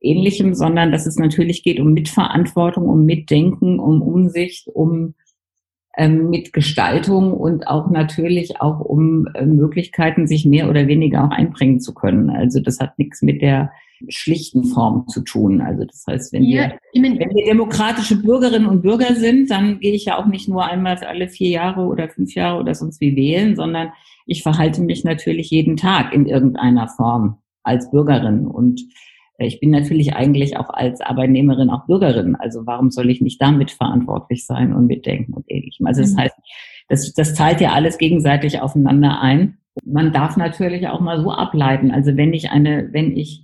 ähnlichem, 0.00 0.54
sondern 0.54 0.92
dass 0.92 1.04
es 1.04 1.16
natürlich 1.16 1.64
geht 1.64 1.80
um 1.80 1.92
Mitverantwortung, 1.94 2.88
um 2.88 3.04
Mitdenken, 3.04 3.80
um 3.80 4.02
Umsicht, 4.02 4.68
um 4.68 5.14
mit 6.08 6.52
Gestaltung 6.52 7.32
und 7.32 7.68
auch 7.68 7.90
natürlich 7.90 8.60
auch 8.60 8.80
um 8.80 9.28
äh, 9.34 9.46
Möglichkeiten, 9.46 10.26
sich 10.26 10.44
mehr 10.44 10.68
oder 10.68 10.86
weniger 10.86 11.24
auch 11.24 11.30
einbringen 11.30 11.80
zu 11.80 11.94
können. 11.94 12.30
Also 12.30 12.60
das 12.60 12.80
hat 12.80 12.98
nichts 12.98 13.22
mit 13.22 13.42
der 13.42 13.70
schlichten 14.08 14.64
Form 14.64 15.06
zu 15.08 15.22
tun. 15.22 15.60
Also 15.60 15.84
das 15.84 16.04
heißt, 16.06 16.32
wenn, 16.32 16.42
ja, 16.42 16.72
wir, 16.92 17.02
wenn 17.02 17.34
wir 17.34 17.44
demokratische 17.44 18.20
Bürgerinnen 18.20 18.66
und 18.66 18.82
Bürger 18.82 19.14
sind, 19.14 19.50
dann 19.50 19.80
gehe 19.80 19.94
ich 19.94 20.06
ja 20.06 20.18
auch 20.18 20.26
nicht 20.26 20.48
nur 20.48 20.64
einmal 20.64 20.96
alle 20.98 21.28
vier 21.28 21.50
Jahre 21.50 21.82
oder 21.82 22.08
fünf 22.08 22.34
Jahre 22.34 22.60
oder 22.60 22.74
sonst 22.74 23.00
wie 23.00 23.16
wählen, 23.16 23.56
sondern 23.56 23.92
ich 24.26 24.42
verhalte 24.42 24.82
mich 24.82 25.04
natürlich 25.04 25.50
jeden 25.50 25.76
Tag 25.76 26.12
in 26.12 26.26
irgendeiner 26.26 26.88
Form 26.88 27.38
als 27.62 27.90
Bürgerin 27.90 28.46
und 28.46 28.82
ich 29.38 29.60
bin 29.60 29.70
natürlich 29.70 30.14
eigentlich 30.14 30.56
auch 30.56 30.70
als 30.70 31.00
Arbeitnehmerin 31.00 31.70
auch 31.70 31.86
Bürgerin. 31.86 32.36
Also 32.36 32.66
warum 32.66 32.90
soll 32.90 33.10
ich 33.10 33.20
nicht 33.20 33.42
damit 33.42 33.70
verantwortlich 33.72 34.46
sein 34.46 34.72
und 34.72 34.86
mitdenken 34.86 35.32
und 35.32 35.44
ähnlichem? 35.48 35.86
Also 35.86 36.02
das 36.02 36.12
mhm. 36.12 36.18
heißt, 36.18 36.36
das, 36.88 37.12
das 37.14 37.34
zahlt 37.34 37.60
ja 37.60 37.72
alles 37.72 37.98
gegenseitig 37.98 38.60
aufeinander 38.60 39.20
ein. 39.20 39.58
Man 39.84 40.12
darf 40.12 40.36
natürlich 40.36 40.86
auch 40.88 41.00
mal 41.00 41.20
so 41.20 41.32
ableiten. 41.32 41.90
Also 41.90 42.16
wenn 42.16 42.32
ich 42.32 42.50
eine, 42.50 42.88
wenn 42.92 43.16
ich 43.16 43.42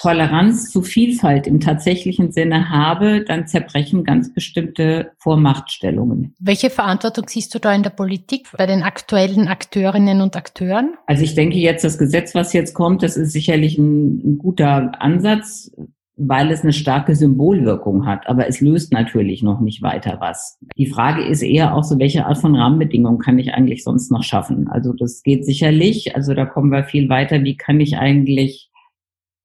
Toleranz 0.00 0.70
zu 0.70 0.82
Vielfalt 0.82 1.46
im 1.46 1.58
tatsächlichen 1.58 2.30
Sinne 2.30 2.70
habe, 2.70 3.24
dann 3.24 3.46
zerbrechen 3.48 4.04
ganz 4.04 4.32
bestimmte 4.32 5.10
Vormachtstellungen. 5.18 6.34
Welche 6.38 6.70
Verantwortung 6.70 7.24
siehst 7.28 7.54
du 7.54 7.58
da 7.58 7.74
in 7.74 7.82
der 7.82 7.90
Politik 7.90 8.48
bei 8.56 8.66
den 8.66 8.82
aktuellen 8.82 9.48
Akteurinnen 9.48 10.20
und 10.20 10.36
Akteuren? 10.36 10.94
Also 11.06 11.24
ich 11.24 11.34
denke 11.34 11.58
jetzt, 11.58 11.82
das 11.82 11.98
Gesetz, 11.98 12.34
was 12.34 12.52
jetzt 12.52 12.74
kommt, 12.74 13.02
das 13.02 13.16
ist 13.16 13.32
sicherlich 13.32 13.76
ein, 13.76 14.34
ein 14.34 14.38
guter 14.38 14.92
Ansatz, 15.02 15.72
weil 16.18 16.50
es 16.50 16.62
eine 16.62 16.72
starke 16.72 17.14
Symbolwirkung 17.14 18.06
hat. 18.06 18.28
Aber 18.28 18.48
es 18.48 18.60
löst 18.60 18.92
natürlich 18.92 19.42
noch 19.42 19.60
nicht 19.60 19.82
weiter 19.82 20.18
was. 20.20 20.58
Die 20.76 20.88
Frage 20.88 21.24
ist 21.24 21.42
eher 21.42 21.74
auch 21.74 21.84
so, 21.84 21.98
welche 21.98 22.26
Art 22.26 22.38
von 22.38 22.54
Rahmenbedingungen 22.54 23.18
kann 23.18 23.38
ich 23.38 23.54
eigentlich 23.54 23.84
sonst 23.84 24.10
noch 24.10 24.24
schaffen? 24.24 24.68
Also 24.68 24.92
das 24.92 25.22
geht 25.22 25.44
sicherlich. 25.44 26.16
Also 26.16 26.34
da 26.34 26.44
kommen 26.44 26.70
wir 26.70 26.84
viel 26.84 27.08
weiter. 27.08 27.42
Wie 27.44 27.56
kann 27.56 27.80
ich 27.80 27.98
eigentlich 27.98 28.67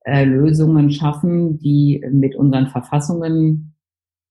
äh, 0.03 0.25
Lösungen 0.25 0.91
schaffen, 0.91 1.57
die 1.59 2.03
mit 2.11 2.35
unseren 2.35 2.67
Verfassungen 2.67 3.75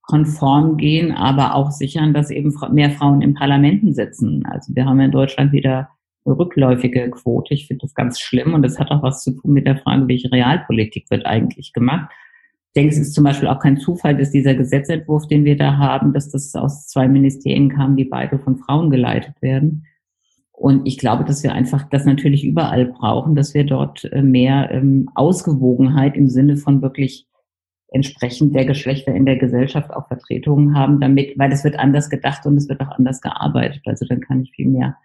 konform 0.03 0.77
gehen, 0.77 1.13
aber 1.13 1.55
auch 1.55 1.71
sichern, 1.71 2.13
dass 2.13 2.31
eben 2.31 2.55
mehr 2.73 2.91
Frauen 2.91 3.23
in 3.23 3.35
Parlamenten 3.35 3.95
sitzen. 3.95 4.45
Also 4.47 4.75
wir 4.75 4.85
haben 4.85 5.01
in 5.01 5.13
Deutschland 5.13 5.53
wieder 5.53 5.89
eine 6.25 6.39
rückläufige 6.39 7.11
Quote. 7.11 7.55
Ich 7.55 7.67
finde 7.67 7.83
das 7.83 7.95
ganz 7.95 8.21
schlimm 8.21 8.55
und 8.55 8.63
das 8.63 8.79
hat 8.79 8.91
auch 8.91 9.03
was 9.03 9.23
zu 9.23 9.33
tun 9.33 9.53
mit 9.53 9.67
der 9.67 9.77
Frage, 9.77 10.09
welche 10.09 10.31
Realpolitik 10.31 11.11
wird 11.11 11.25
eigentlich 11.25 11.73
gemacht. 11.73 12.11
Ich 12.69 12.75
denke, 12.75 12.95
es 12.95 13.01
ist 13.01 13.15
zum 13.15 13.25
Beispiel 13.25 13.49
auch 13.49 13.59
kein 13.59 13.77
Zufall, 13.77 14.17
dass 14.17 14.31
dieser 14.31 14.55
Gesetzentwurf, 14.55 15.27
den 15.29 15.45
wir 15.45 15.57
da 15.57 15.77
haben, 15.77 16.13
dass 16.13 16.31
das 16.31 16.55
aus 16.55 16.87
zwei 16.89 17.07
Ministerien 17.07 17.69
kam, 17.69 17.97
die 17.97 18.05
beide 18.05 18.39
von 18.39 18.57
Frauen 18.57 18.91
geleitet 18.91 19.35
werden. 19.41 19.85
Und 20.63 20.87
ich 20.87 20.97
glaube, 20.97 21.25
dass 21.25 21.43
wir 21.43 21.53
einfach 21.55 21.89
das 21.91 22.05
natürlich 22.05 22.45
überall 22.45 22.87
brauchen, 22.87 23.35
dass 23.35 23.53
wir 23.53 23.65
dort 23.65 24.05
äh, 24.05 24.23
mehr 24.23 24.71
ähm, 24.71 25.11
Ausgewogenheit 25.17 26.17
im 26.17 26.29
Sinne 26.29 26.57
von 26.57 26.81
wirklich 26.83 27.27
entsprechend 27.89 28.55
der 28.55 28.65
Geschlechter 28.65 29.13
in 29.13 29.27
der 29.27 29.39
Gesellschaft 29.39 29.91
auch 29.93 30.07
Vertretungen 30.07 30.77
haben, 30.79 31.01
damit, 31.01 31.37
weil 31.37 31.51
es 31.51 31.65
wird 31.65 31.81
anders 31.81 32.11
gedacht 32.11 32.47
und 32.47 32.57
es 32.57 32.69
wird 32.69 32.81
auch 32.81 32.97
anders 32.97 33.21
gearbeitet. 33.21 33.83
Also 33.87 34.07
dann 34.07 34.21
kann 34.21 34.43
ich 34.43 34.53
viel 34.53 34.69
mehr 34.69 34.97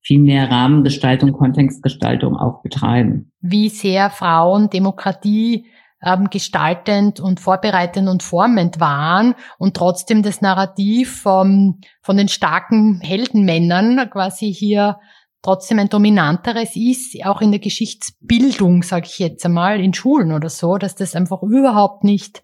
viel 0.00 0.20
mehr 0.20 0.50
Rahmengestaltung, 0.50 1.32
Kontextgestaltung 1.32 2.36
auch 2.36 2.62
betreiben. 2.62 3.30
Wie 3.40 3.68
sehr 3.68 4.10
Frauen 4.10 4.68
Demokratie 4.68 5.66
ähm, 6.02 6.28
gestaltend 6.30 7.20
und 7.20 7.40
vorbereitend 7.40 8.08
und 8.08 8.22
formend 8.22 8.80
waren 8.80 9.34
und 9.58 9.76
trotzdem 9.76 10.22
das 10.22 10.40
Narrativ 10.40 11.22
vom, 11.22 11.80
von 12.02 12.16
den 12.16 12.28
starken 12.28 13.00
Heldenmännern 13.00 14.08
quasi 14.10 14.52
hier 14.52 14.98
trotzdem 15.42 15.78
ein 15.78 15.88
dominanteres 15.88 16.76
ist, 16.76 17.24
auch 17.24 17.40
in 17.40 17.52
der 17.52 17.60
Geschichtsbildung, 17.60 18.82
sage 18.82 19.06
ich 19.06 19.18
jetzt 19.18 19.44
einmal, 19.44 19.80
in 19.80 19.94
Schulen 19.94 20.32
oder 20.32 20.48
so, 20.48 20.78
dass 20.78 20.94
das 20.94 21.14
einfach 21.14 21.42
überhaupt 21.42 22.04
nicht 22.04 22.42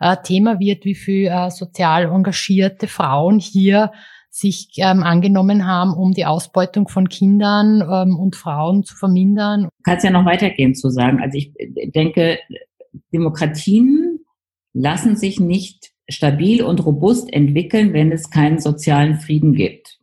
äh, 0.00 0.16
Thema 0.22 0.58
wird, 0.58 0.84
wie 0.84 0.94
viel 0.94 1.28
äh, 1.28 1.50
sozial 1.50 2.04
engagierte 2.06 2.88
Frauen 2.88 3.38
hier 3.38 3.92
sich 4.34 4.70
ähm, 4.78 5.02
angenommen 5.02 5.66
haben, 5.66 5.92
um 5.92 6.12
die 6.12 6.24
Ausbeutung 6.24 6.88
von 6.88 7.08
Kindern 7.08 7.82
ähm, 7.82 8.18
und 8.18 8.34
Frauen 8.34 8.82
zu 8.82 8.96
vermindern. 8.96 9.68
Kann 9.84 9.98
es 9.98 10.04
ja 10.04 10.10
noch 10.10 10.24
weitergehen 10.24 10.74
zu 10.74 10.88
sagen. 10.88 11.20
Also 11.20 11.36
ich 11.36 11.52
denke, 11.94 12.38
Demokratien 13.12 14.20
lassen 14.72 15.16
sich 15.16 15.40
nicht 15.40 15.92
stabil 16.08 16.62
und 16.62 16.84
robust 16.84 17.32
entwickeln, 17.32 17.92
wenn 17.92 18.12
es 18.12 18.30
keinen 18.30 18.58
sozialen 18.58 19.16
Frieden 19.16 19.54
gibt. 19.54 19.98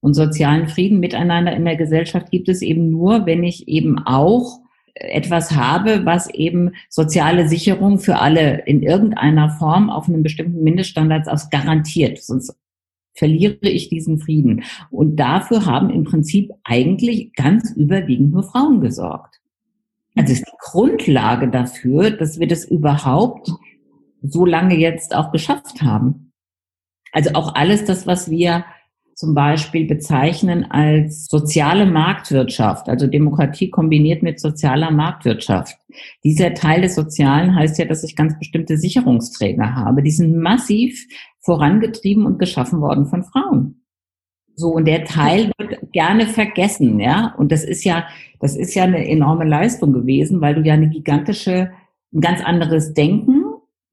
Und 0.00 0.14
sozialen 0.14 0.68
Frieden 0.68 1.00
miteinander 1.00 1.54
in 1.54 1.64
der 1.64 1.76
Gesellschaft 1.76 2.30
gibt 2.30 2.48
es 2.48 2.62
eben 2.62 2.90
nur, 2.90 3.26
wenn 3.26 3.44
ich 3.44 3.68
eben 3.68 3.98
auch 3.98 4.60
etwas 4.94 5.52
habe, 5.52 6.04
was 6.04 6.32
eben 6.32 6.72
soziale 6.88 7.48
Sicherung 7.48 7.98
für 7.98 8.18
alle 8.18 8.62
in 8.66 8.82
irgendeiner 8.82 9.50
Form 9.50 9.90
auf 9.90 10.08
einem 10.08 10.22
bestimmten 10.22 10.62
Mindeststandards 10.62 11.28
aus 11.28 11.50
garantiert. 11.50 12.22
Sonst 12.22 12.54
verliere 13.14 13.58
ich 13.62 13.88
diesen 13.88 14.18
Frieden. 14.18 14.64
Und 14.90 15.16
dafür 15.16 15.66
haben 15.66 15.90
im 15.90 16.04
Prinzip 16.04 16.50
eigentlich 16.64 17.32
ganz 17.34 17.70
überwiegend 17.76 18.32
nur 18.32 18.44
Frauen 18.44 18.80
gesorgt. 18.80 19.39
Also 20.16 20.32
ist 20.32 20.46
die 20.46 20.56
Grundlage 20.58 21.48
dafür, 21.48 22.10
dass 22.10 22.38
wir 22.38 22.48
das 22.48 22.64
überhaupt 22.64 23.52
so 24.22 24.44
lange 24.44 24.76
jetzt 24.76 25.14
auch 25.14 25.32
geschafft 25.32 25.82
haben. 25.82 26.32
Also 27.12 27.30
auch 27.34 27.54
alles 27.54 27.84
das, 27.84 28.06
was 28.06 28.30
wir 28.30 28.64
zum 29.14 29.34
Beispiel 29.34 29.86
bezeichnen 29.86 30.70
als 30.70 31.26
soziale 31.26 31.84
Marktwirtschaft, 31.84 32.88
also 32.88 33.06
Demokratie 33.06 33.68
kombiniert 33.68 34.22
mit 34.22 34.40
sozialer 34.40 34.90
Marktwirtschaft. 34.90 35.76
Dieser 36.24 36.54
Teil 36.54 36.80
des 36.80 36.94
Sozialen 36.94 37.54
heißt 37.54 37.78
ja, 37.78 37.84
dass 37.84 38.02
ich 38.02 38.16
ganz 38.16 38.38
bestimmte 38.38 38.78
Sicherungsträger 38.78 39.74
habe. 39.74 40.02
Die 40.02 40.10
sind 40.10 40.38
massiv 40.38 41.06
vorangetrieben 41.40 42.24
und 42.24 42.38
geschaffen 42.38 42.80
worden 42.80 43.06
von 43.06 43.22
Frauen. 43.22 43.79
So, 44.56 44.68
und 44.68 44.84
der 44.86 45.04
Teil 45.04 45.50
wird 45.58 45.92
gerne 45.92 46.26
vergessen, 46.26 47.00
ja. 47.00 47.34
Und 47.38 47.50
das 47.52 47.64
ist 47.64 47.84
ja, 47.84 48.06
das 48.40 48.56
ist 48.56 48.74
ja 48.74 48.84
eine 48.84 49.08
enorme 49.08 49.44
Leistung 49.44 49.92
gewesen, 49.92 50.40
weil 50.40 50.54
du 50.54 50.62
ja 50.62 50.74
eine 50.74 50.88
gigantische, 50.88 51.70
ein 52.12 52.20
ganz 52.20 52.42
anderes 52.44 52.92
Denken, 52.92 53.44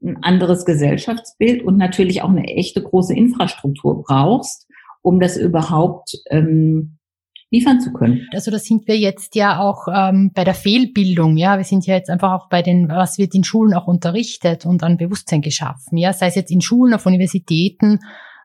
ein 0.03 0.21
anderes 0.23 0.65
Gesellschaftsbild 0.65 1.63
und 1.63 1.77
natürlich 1.77 2.21
auch 2.21 2.29
eine 2.29 2.45
echte 2.45 2.81
große 2.81 3.15
Infrastruktur 3.15 4.03
brauchst, 4.03 4.67
um 5.01 5.19
das 5.19 5.37
überhaupt 5.37 6.17
ähm, 6.29 6.97
liefern 7.49 7.79
zu 7.79 7.93
können. 7.93 8.27
Also 8.33 8.51
da 8.51 8.59
sind 8.59 8.87
wir 8.87 8.97
jetzt 8.97 9.35
ja 9.35 9.59
auch 9.59 9.87
ähm, 9.93 10.31
bei 10.33 10.43
der 10.43 10.53
Fehlbildung, 10.53 11.37
ja. 11.37 11.57
Wir 11.57 11.63
sind 11.63 11.85
ja 11.85 11.95
jetzt 11.95 12.09
einfach 12.09 12.33
auch 12.33 12.49
bei 12.49 12.61
den, 12.61 12.89
was 12.89 13.17
wird 13.17 13.33
in 13.35 13.43
Schulen 13.43 13.73
auch 13.73 13.87
unterrichtet 13.87 14.65
und 14.65 14.83
an 14.83 14.97
Bewusstsein 14.97 15.41
geschaffen, 15.41 15.97
ja. 15.97 16.13
Sei 16.13 16.27
es 16.27 16.35
jetzt 16.35 16.51
in 16.51 16.61
Schulen, 16.61 16.93
auf 16.93 17.05
Universitäten, 17.05 17.99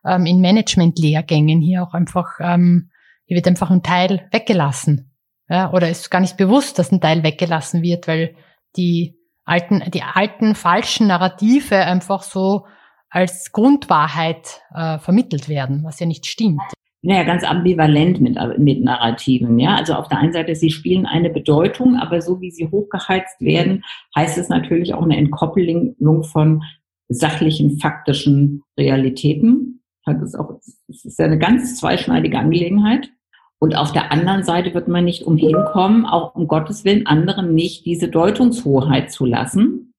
ähm, 0.05 0.27
in 0.27 0.41
Managementlehrgängen 0.41 1.61
hier 1.61 1.83
auch 1.83 1.95
einfach, 1.95 2.39
ähm, 2.41 2.91
hier 3.25 3.37
wird 3.37 3.49
einfach 3.49 3.71
ein 3.71 3.83
Teil 3.83 4.29
weggelassen. 4.31 5.13
Ja, 5.49 5.73
oder 5.73 5.91
ist 5.91 6.11
gar 6.11 6.21
nicht 6.21 6.37
bewusst, 6.37 6.79
dass 6.79 6.93
ein 6.93 7.01
Teil 7.01 7.23
weggelassen 7.23 7.83
wird, 7.83 8.09
weil 8.09 8.35
die 8.77 9.19
alten, 9.45 9.83
die 9.91 10.03
alten 10.03 10.55
falschen 10.55 11.09
Narrative 11.09 11.77
einfach 11.77 12.23
so 12.23 12.67
als 13.11 13.53
Grundwahrheit 13.53 14.63
äh, 14.75 14.99
vermittelt 14.99 15.49
werden, 15.49 15.85
was 15.85 16.01
ja 16.01 16.07
nicht 16.07 16.27
stimmt. 16.27 16.63
Naja, 17.05 17.25
ganz 17.25 17.43
ambivalent 17.43 18.21
mit, 18.21 18.39
mit 18.59 18.85
Narrativen. 18.85 19.59
Ja, 19.59 19.75
also 19.75 19.95
auf 19.95 20.09
der 20.09 20.19
einen 20.19 20.33
Seite, 20.33 20.55
sie 20.55 20.71
spielen 20.71 21.05
eine 21.05 21.31
Bedeutung, 21.31 21.97
aber 21.97 22.23
so 22.23 22.41
wie 22.41 22.53
sie 22.53 22.69
hochgeheizt 22.71 23.41
werden, 23.41 23.85
heißt 24.17 24.39
es 24.39 24.49
natürlich 24.49 24.95
auch 24.95 25.03
eine 25.03 25.17
Entkoppelung 25.17 25.97
von 26.23 26.63
sachlichen, 27.09 27.79
faktischen 27.81 28.63
Realitäten. 28.79 29.72
Das 30.05 30.23
ist 30.23 30.35
auch, 30.35 30.59
das 30.89 31.05
ist 31.05 31.19
ja 31.19 31.27
eine 31.27 31.39
ganz 31.39 31.77
zweischneidige 31.79 32.39
Angelegenheit. 32.39 33.11
Und 33.59 33.77
auf 33.77 33.93
der 33.93 34.11
anderen 34.11 34.43
Seite 34.43 34.75
wird 34.75 34.89
man 34.89 35.05
nicht 35.05 35.25
umhin 35.25 35.57
kommen, 35.73 36.05
auch 36.05 36.35
um 36.35 36.49
Gottes 36.49 36.85
Willen 36.85 37.07
anderen 37.07 37.55
nicht 37.55 37.87
diese 37.87 38.09
Deutungshoheit 38.09 39.13
zu 39.13 39.25
lassen, 39.25 39.93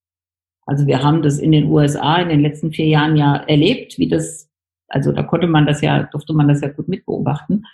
also 0.65 0.87
wir 0.87 1.03
haben 1.03 1.21
das 1.21 1.39
in 1.39 1.51
den 1.51 1.69
USA 1.69 2.17
in 2.17 2.29
den 2.29 2.41
letzten 2.41 2.71
vier 2.71 2.87
Jahren 2.87 3.17
ja 3.17 3.35
erlebt, 3.35 3.97
wie 3.97 4.07
das, 4.07 4.49
also 4.87 5.11
da 5.11 5.23
konnte 5.23 5.47
man 5.47 5.65
das 5.65 5.81
ja, 5.81 6.03
durfte 6.03 6.33
man 6.33 6.47
das 6.47 6.61
ja 6.61 6.69
gut 6.69 6.87
mitbeobachten. 6.87 7.65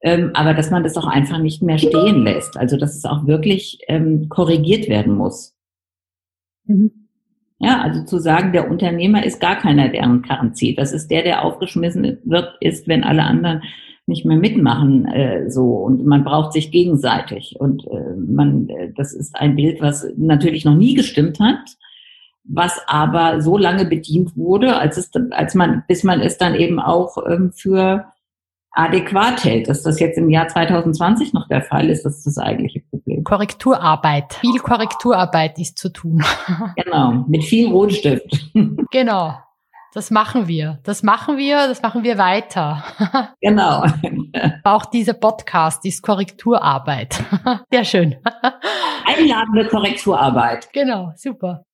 Ähm, 0.00 0.32
aber 0.34 0.54
dass 0.54 0.70
man 0.70 0.82
das 0.82 0.96
auch 0.96 1.06
einfach 1.06 1.38
nicht 1.38 1.62
mehr 1.62 1.78
stehen 1.78 2.24
lässt. 2.24 2.56
Also 2.56 2.76
dass 2.76 2.96
es 2.96 3.04
auch 3.04 3.26
wirklich 3.26 3.80
ähm, 3.88 4.28
korrigiert 4.28 4.88
werden 4.88 5.14
muss. 5.14 5.54
Mhm. 6.64 7.01
Ja, 7.62 7.80
also 7.80 8.04
zu 8.04 8.18
sagen, 8.18 8.52
der 8.52 8.70
Unternehmer 8.70 9.24
ist 9.24 9.40
gar 9.40 9.56
keiner, 9.56 9.88
der 9.88 10.02
einen 10.02 10.22
Karren 10.22 10.54
zieht. 10.54 10.78
Das 10.78 10.92
ist 10.92 11.10
der, 11.10 11.22
der 11.22 11.44
aufgeschmissen 11.44 12.18
wird, 12.24 12.56
ist, 12.60 12.88
wenn 12.88 13.04
alle 13.04 13.22
anderen 13.22 13.62
nicht 14.06 14.24
mehr 14.24 14.36
mitmachen 14.36 15.06
äh, 15.06 15.48
so 15.48 15.76
und 15.76 16.04
man 16.04 16.24
braucht 16.24 16.52
sich 16.52 16.72
gegenseitig 16.72 17.54
und 17.60 17.86
äh, 17.86 18.16
man 18.16 18.68
äh, 18.68 18.92
das 18.96 19.12
ist 19.12 19.36
ein 19.36 19.54
Bild 19.54 19.80
was 19.80 20.04
natürlich 20.16 20.64
noch 20.64 20.74
nie 20.74 20.94
gestimmt 20.94 21.38
hat 21.38 21.76
was 22.44 22.80
aber 22.86 23.40
so 23.40 23.56
lange 23.56 23.84
bedient 23.84 24.36
wurde, 24.36 24.76
als 24.76 24.96
es, 24.96 25.10
als 25.30 25.54
man, 25.54 25.84
bis 25.86 26.02
man 26.04 26.20
es 26.20 26.38
dann 26.38 26.54
eben 26.54 26.80
auch 26.80 27.16
ähm, 27.28 27.52
für 27.52 28.06
adäquat 28.72 29.44
hält. 29.44 29.68
Dass 29.68 29.82
das 29.82 30.00
jetzt 30.00 30.18
im 30.18 30.30
Jahr 30.30 30.48
2020 30.48 31.32
noch 31.32 31.48
der 31.48 31.62
Fall 31.62 31.88
ist, 31.90 32.04
das 32.04 32.18
ist 32.18 32.26
das 32.26 32.38
eigentliche 32.38 32.80
Korrekturarbeit. 33.24 34.34
Viel 34.34 34.58
Korrekturarbeit 34.60 35.58
ist 35.58 35.78
zu 35.78 35.90
tun. 35.90 36.22
genau, 36.76 37.24
mit 37.28 37.44
viel 37.44 37.68
Rotstift. 37.68 38.50
genau. 38.90 39.34
Das 39.94 40.10
machen 40.10 40.48
wir. 40.48 40.78
Das 40.84 41.02
machen 41.02 41.36
wir, 41.36 41.68
das 41.68 41.82
machen 41.82 42.02
wir 42.02 42.16
weiter. 42.16 42.82
genau. 43.42 43.84
Auch 44.64 44.86
dieser 44.86 45.12
Podcast 45.12 45.84
ist 45.84 46.02
Korrekturarbeit. 46.02 47.22
Sehr 47.70 47.84
schön. 47.84 48.16
Einladende 49.04 49.68
Korrekturarbeit. 49.68 50.72
Genau, 50.72 51.12
super. 51.14 51.64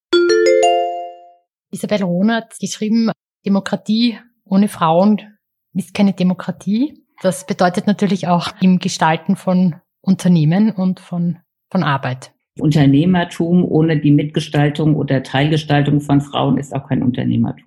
Isabel 1.71 2.03
Rohn 2.03 2.33
hat 2.33 2.59
geschrieben, 2.59 3.13
Demokratie 3.47 4.19
ohne 4.45 4.69
Frauen 4.69 5.39
ist 5.75 5.95
keine 5.95 6.13
Demokratie. 6.13 7.05
Das 7.23 7.47
bedeutet 7.47 7.87
natürlich 7.87 8.27
auch 8.27 8.49
im 8.61 8.79
Gestalten 8.79 9.37
von 9.37 9.77
Unternehmen 10.09 10.71
und 10.71 11.01
von, 11.01 11.37
von 11.71 11.85
Arbeit. 11.85 12.33
Unternehmertum 12.59 13.63
ohne 13.63 14.01
die 14.01 14.11
Mitgestaltung 14.11 14.97
oder 14.97 15.23
Teilgestaltung 15.23 16.01
von 16.01 16.23
Frauen 16.23 16.57
ist 16.57 16.75
auch 16.75 16.89
kein 16.89 17.03
Unternehmertum. 17.03 17.67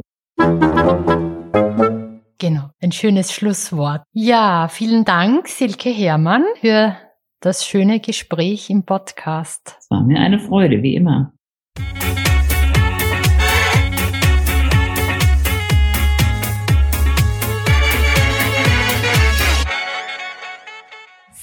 Genau, 2.39 2.71
ein 2.81 2.91
schönes 2.91 3.31
Schlusswort. 3.31 4.01
Ja, 4.11 4.67
vielen 4.69 5.05
Dank, 5.05 5.47
Silke 5.47 5.89
Herrmann, 5.89 6.43
für 6.59 6.97
das 7.41 7.63
schöne 7.63 7.99
Gespräch 7.99 8.71
im 8.71 8.83
Podcast. 8.83 9.77
Es 9.79 9.91
war 9.91 10.03
mir 10.03 10.19
eine 10.19 10.39
Freude, 10.39 10.81
wie 10.81 10.95
immer. 10.95 11.33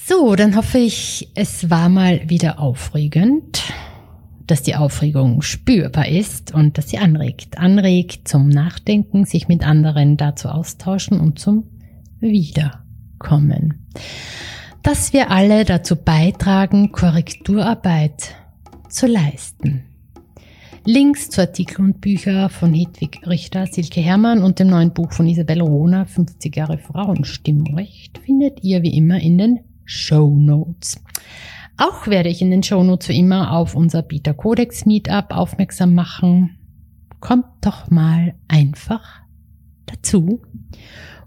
So, 0.09 0.35
dann 0.35 0.55
hoffe 0.55 0.79
ich, 0.79 1.29
es 1.35 1.69
war 1.69 1.87
mal 1.87 2.27
wieder 2.27 2.57
aufregend, 2.57 3.61
dass 4.47 4.63
die 4.63 4.75
Aufregung 4.75 5.43
spürbar 5.43 6.07
ist 6.07 6.51
und 6.51 6.79
dass 6.79 6.89
sie 6.89 6.97
anregt. 6.97 7.59
Anregt 7.59 8.27
zum 8.27 8.49
Nachdenken, 8.49 9.25
sich 9.25 9.47
mit 9.47 9.63
anderen 9.63 10.17
dazu 10.17 10.47
austauschen 10.47 11.19
und 11.19 11.37
zum 11.37 11.65
Wiederkommen. 12.19 13.87
Dass 14.81 15.13
wir 15.13 15.29
alle 15.29 15.63
dazu 15.63 15.95
beitragen, 15.95 16.91
Korrekturarbeit 16.91 18.33
zu 18.89 19.05
leisten. 19.05 19.83
Links 20.85 21.29
zu 21.29 21.41
Artikel 21.41 21.85
und 21.85 22.01
Bücher 22.01 22.49
von 22.49 22.73
Hedwig 22.73 23.21
Richter, 23.27 23.67
Silke 23.67 24.01
Herrmann 24.01 24.41
und 24.41 24.57
dem 24.57 24.69
neuen 24.69 24.91
Buch 24.91 25.11
von 25.11 25.27
Isabel 25.27 25.61
Rohner, 25.61 26.07
50 26.07 26.55
Jahre 26.55 26.79
Frauenstimmrecht, 26.79 28.17
findet 28.25 28.63
ihr 28.63 28.81
wie 28.81 28.97
immer 28.97 29.19
in 29.19 29.37
den 29.37 29.59
Show 29.89 30.35
Notes. 30.35 31.01
Auch 31.77 32.05
werde 32.05 32.29
ich 32.29 32.43
in 32.43 32.51
den 32.51 32.61
Show 32.61 32.83
Notes 32.83 33.09
wie 33.09 33.17
immer 33.17 33.53
auf 33.53 33.73
unser 33.73 34.03
Beta 34.03 34.33
Codex 34.33 34.85
Meetup 34.85 35.31
aufmerksam 35.31 35.95
machen. 35.95 36.57
Kommt 37.19 37.47
doch 37.61 37.89
mal 37.89 38.35
einfach 38.47 39.21
dazu 39.87 40.41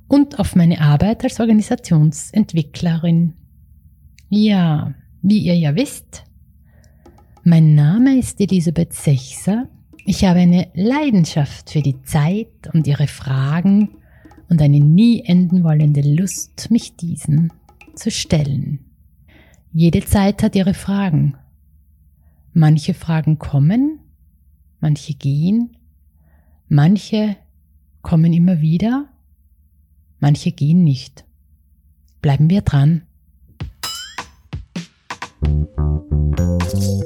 und 0.07 0.39
auf 0.39 0.55
meine 0.55 0.81
Arbeit 0.81 1.25
als 1.25 1.41
Organisationsentwicklerin. 1.41 3.35
Ja, 4.29 4.95
wie 5.23 5.39
ihr 5.39 5.57
ja 5.57 5.75
wisst, 5.75 6.25
mein 7.43 7.75
Name 7.75 8.17
ist 8.17 8.41
Elisabeth 8.41 8.93
Sechser. 8.93 9.69
Ich 10.05 10.25
habe 10.25 10.39
eine 10.39 10.69
Leidenschaft 10.75 11.71
für 11.71 11.83
die 11.83 12.01
Zeit 12.03 12.71
und 12.73 12.87
ihre 12.87 13.09
Fragen 13.09 13.97
und 14.49 14.63
eine 14.63 14.79
nie 14.79 15.25
enden 15.25 15.65
wollende 15.65 16.03
Lust, 16.03 16.71
mich 16.71 16.95
diesen 16.95 17.53
zu 17.95 18.11
stellen. 18.11 18.81
Jede 19.73 20.05
Zeit 20.05 20.43
hat 20.43 20.55
ihre 20.55 20.75
Fragen. 20.75 21.37
Manche 22.53 22.95
Fragen 22.95 23.39
kommen, 23.39 24.01
manche 24.81 25.15
gehen, 25.15 25.77
Manche 26.75 27.37
kommen 28.01 28.33
immer 28.33 28.63
wieder, 28.63 29.05
manche 30.21 30.53
gehen 30.53 30.83
nicht. 30.85 31.27
Bleiben 32.23 32.49
wir 32.49 32.63
dran. 32.63 33.03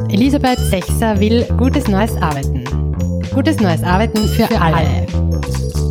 Elisabeth 0.09 0.61
Sechser 0.61 1.19
will 1.19 1.45
gutes 1.59 1.89
neues 1.89 2.15
Arbeiten. 2.23 2.63
Gutes 3.35 3.59
neues 3.59 3.83
Arbeiten 3.83 4.19
für, 4.29 4.47
für 4.47 4.61
alle. 4.61 4.77
alle. 4.77 5.86